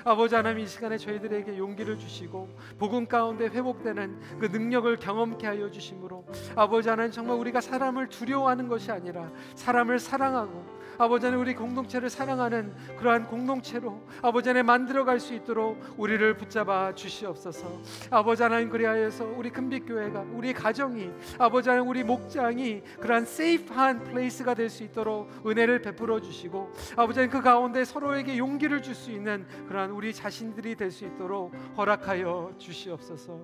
아버지 0.03 0.33
하나님 0.33 0.59
이 0.59 0.67
시간에 0.67 0.97
저희들에게 0.97 1.57
용기를 1.57 1.99
주시고 1.99 2.49
복음 2.79 3.07
가운데 3.07 3.45
회복되는 3.45 4.39
그 4.39 4.47
능력을 4.47 4.95
경험케 4.97 5.45
하여 5.45 5.69
주심으로 5.69 6.25
아버지 6.55 6.89
하나님 6.89 7.11
정말 7.11 7.37
우리가 7.37 7.61
사람을 7.61 8.09
두려워하는 8.09 8.67
것이 8.67 8.91
아니라 8.91 9.31
사람을 9.55 9.99
사랑하고 9.99 10.76
아버지 10.97 11.25
하나님 11.25 11.41
우리 11.45 11.53
공동체를 11.53 12.09
사랑하는 12.09 12.73
그러한 12.97 13.27
공동체로 13.27 14.01
아버지 14.21 14.49
하나님 14.49 14.65
만들어갈 14.65 15.19
수 15.19 15.33
있도록 15.33 15.79
우리를 15.97 16.35
붙잡아 16.37 16.93
주시옵소서. 16.95 17.81
아버지 18.09 18.43
하나님 18.43 18.69
그리하여서 18.69 19.25
우리 19.37 19.49
큰빛 19.49 19.87
교회가 19.87 20.25
우리 20.33 20.53
가정이 20.53 21.11
아버지 21.37 21.69
하나님 21.69 21.89
우리 21.89 22.03
목장이 22.03 22.81
그러한 22.99 23.25
safe한 23.25 24.03
place가 24.05 24.53
될 24.53 24.67
수 24.67 24.83
있도록 24.83 25.29
은혜를 25.45 25.81
베풀어 25.81 26.19
주시고 26.19 26.73
아버지 26.97 27.19
하나님 27.19 27.29
그 27.29 27.41
가운데 27.41 27.85
서로에게 27.85 28.37
용기를 28.37 28.81
줄 28.81 28.93
수 28.95 29.11
있는 29.11 29.45
그러한 29.67 29.91
우리 29.91 30.11
자신들이 30.13 30.75
될 30.75 30.91
수 30.91 31.05
있도록 31.05 31.53
허락하여 31.77 32.53
주시옵소서. 32.57 33.43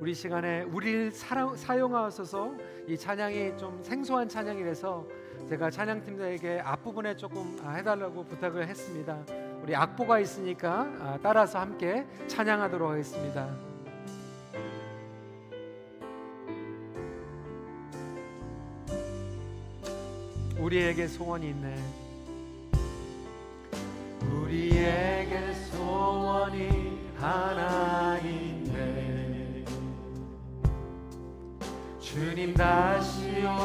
우리 0.00 0.14
시간에 0.14 0.62
우리를 0.62 1.10
사용하셔서. 1.10 2.54
이 2.88 2.96
찬양이 2.96 3.54
좀 3.58 3.82
생소한 3.82 4.28
찬양이라서 4.28 5.06
제가 5.48 5.70
찬양팀들에게 5.70 6.60
앞부분에 6.60 7.16
조금 7.16 7.58
아, 7.64 7.70
해달라고 7.70 8.22
부탁을 8.22 8.68
했습니다. 8.68 9.16
우리 9.62 9.74
악보가 9.74 10.18
있으니까 10.18 10.80
아, 11.00 11.18
따라서 11.22 11.58
함께 11.58 12.06
찬양하도록 12.26 12.90
하겠습니다. 12.90 13.48
우리에게 20.58 21.06
소원이 21.06 21.48
있네. 21.48 21.76
우리에게 24.30 25.54
소원이 25.70 27.08
하나 27.16 28.18
있네. 28.18 29.64
주님 32.00 32.52
다시 32.52 33.28
그 33.40 33.57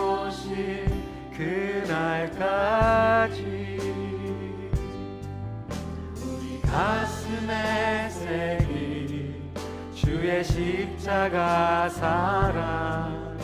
날까지 2.40 3.80
우리 6.26 6.62
가슴에 6.62 8.10
새긴 8.10 9.52
주의 9.94 10.44
십자가 10.44 11.88
사랑 11.90 13.38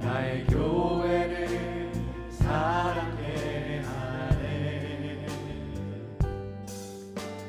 나의 0.00 0.46
교회를 0.46 1.90
사랑해 2.30 3.82
하네. 3.84 5.26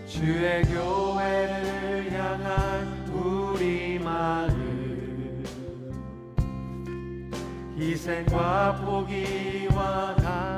주의 0.08 0.64
교회를 0.64 2.12
향한 2.12 3.08
우리 3.14 4.00
마음 4.00 5.44
희생과 7.78 8.82
포기와 8.84 10.16
가 10.16 10.57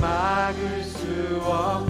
막을 0.00 0.82
수 0.82 1.40
없 1.44 1.87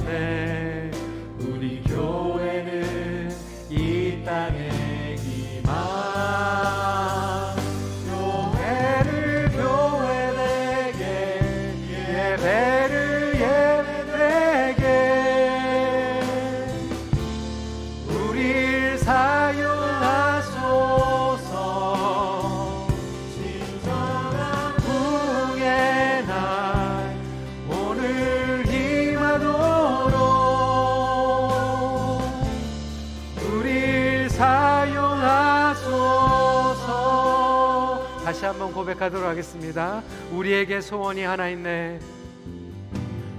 다시 38.29 38.45
한번 38.45 38.75
고백하도록 38.75 39.27
하겠습니다. 39.27 40.03
우리에게 40.31 40.83
소원이 40.83 41.23
하나 41.23 41.49
있네. 41.49 41.99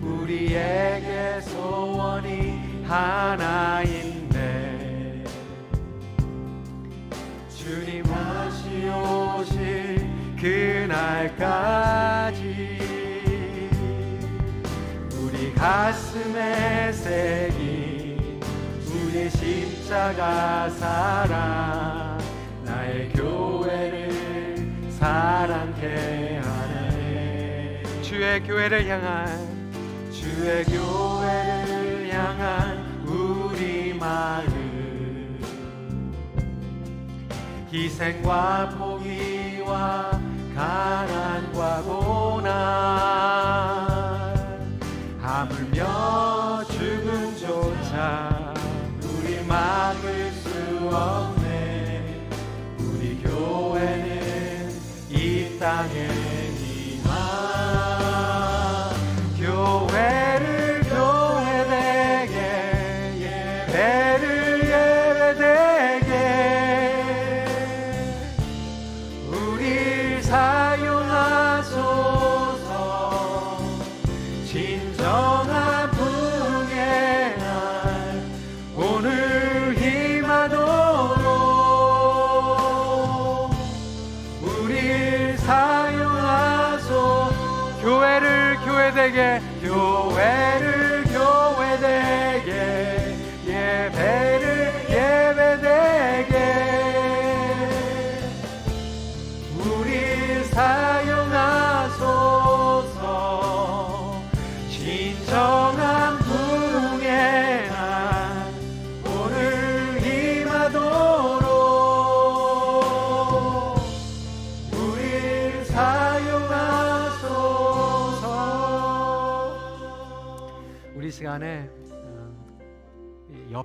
우리에게 0.02 1.42
소원이 1.42 2.86
하나 2.88 3.84
있네. 3.84 5.24
주님 7.56 8.02
다시 8.02 8.90
오실 8.90 10.10
그날까지 10.42 11.70
우리 15.22 15.54
가슴에 15.54 16.92
새긴 16.94 18.42
우리 18.88 19.30
십자가 19.30 20.68
사랑 20.68 22.18
나의 22.66 23.14
사랑케 25.00 26.42
하네 26.44 27.84
주의 28.02 28.44
교회를 28.44 28.86
향한 28.86 29.30
주의 30.12 30.66
교회를 30.66 32.10
향한 32.14 33.02
우리 33.08 33.94
마음. 33.94 35.40
희생과 37.72 38.76
포기와 38.78 40.20
가난과 40.54 41.82
고난 41.84 42.50
하물며 45.22 46.66
죽음조차 46.66 48.54
우리 49.02 49.42
막을 49.46 50.32
수 50.32 50.50
없네 50.92 51.29
이땅 55.60 56.19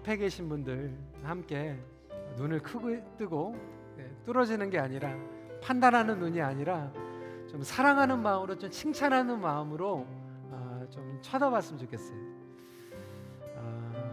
옆에 0.04 0.18
계신 0.18 0.50
분들 0.50 0.94
함께 1.22 1.78
눈을 2.36 2.60
크고 2.60 2.90
뜨고 3.16 3.56
네, 3.96 4.06
뚫어지는 4.26 4.68
게 4.68 4.78
아니라 4.78 5.16
판단하는 5.62 6.18
눈이 6.18 6.42
아니라 6.42 6.92
좀 7.48 7.62
사랑하는 7.62 8.20
마음으로 8.20 8.58
좀 8.58 8.70
칭찬하는 8.70 9.40
마음으로 9.40 10.06
아, 10.52 10.86
좀 10.90 11.18
쳐다봤으면 11.22 11.78
좋겠어요. 11.78 12.18
아, 13.56 14.12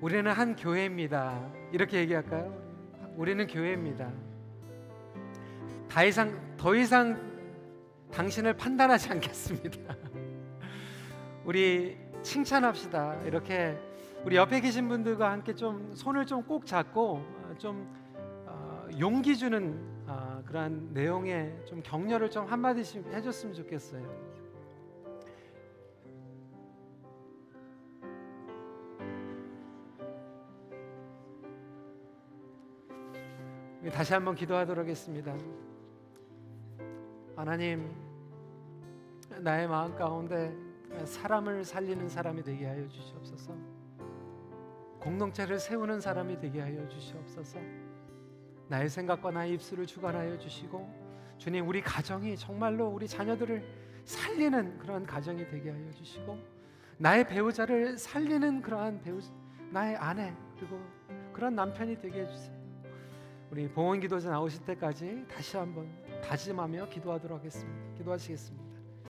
우리는 0.00 0.30
한 0.30 0.56
교회입니다. 0.56 1.52
이렇게 1.72 1.98
얘기할까요? 1.98 2.50
우리는 3.16 3.46
교회입니다. 3.46 4.10
더 5.90 6.04
이상 6.04 6.56
더 6.56 6.74
이상 6.74 7.20
당신을 8.10 8.54
판단하지 8.54 9.10
않겠습니다. 9.10 9.94
우리 11.44 11.98
칭찬합시다. 12.22 13.22
이렇게 13.24 13.78
우리 14.24 14.36
옆에 14.36 14.60
계신 14.60 14.88
분들과 14.88 15.30
함께 15.30 15.54
좀 15.54 15.94
손을 15.94 16.26
좀 16.26 16.42
꼭 16.42 16.66
잡고 16.66 17.16
어, 17.16 17.54
좀 17.58 17.88
어, 18.46 18.88
용기 18.98 19.36
주는 19.36 19.78
어, 20.06 20.42
그러한 20.46 20.90
내용의 20.92 21.64
좀 21.66 21.82
격려를 21.82 22.30
좀 22.30 22.46
한마디씩 22.46 23.06
해줬으면 23.12 23.54
좋겠어요. 23.54 24.28
다시 33.92 34.12
한번 34.12 34.34
기도하도록 34.34 34.82
하겠습니다. 34.82 35.34
하나님, 37.36 37.90
나의 39.40 39.68
마음 39.68 39.94
가운데 39.94 40.54
사람을 41.04 41.64
살리는 41.64 42.08
사람이 42.08 42.42
되게 42.42 42.66
하여 42.66 42.86
주시옵소서. 42.88 43.77
공동체를 45.00 45.58
세우는 45.58 46.00
사람이 46.00 46.38
되게 46.38 46.60
하여 46.60 46.86
주시옵소서. 46.88 47.58
나의 48.68 48.88
생각과 48.88 49.30
나의 49.30 49.54
입술을 49.54 49.86
주관하여 49.86 50.38
주시고 50.38 51.08
주님 51.38 51.68
우리 51.68 51.80
가정이 51.80 52.36
정말로 52.36 52.88
우리 52.88 53.08
자녀들을 53.08 53.64
살리는 54.04 54.78
그러한 54.78 55.06
가정이 55.06 55.46
되게 55.48 55.70
하여 55.70 55.90
주시고 55.92 56.38
나의 56.98 57.26
배우자를 57.26 57.96
살리는 57.96 58.60
그러한 58.60 59.00
배우 59.00 59.20
나의 59.70 59.96
아내 59.96 60.34
그리고 60.56 60.80
그런 61.32 61.54
남편이 61.54 62.00
되게 62.00 62.22
해 62.22 62.26
주세요. 62.26 62.58
우리 63.50 63.68
봉헌 63.68 64.00
기도자 64.00 64.30
나오실 64.30 64.64
때까지 64.64 65.24
다시 65.28 65.56
한번 65.56 65.88
다짐하며 66.22 66.88
기도하도록 66.88 67.38
하겠습니다. 67.38 67.96
기도하시겠습니다. 67.96 68.67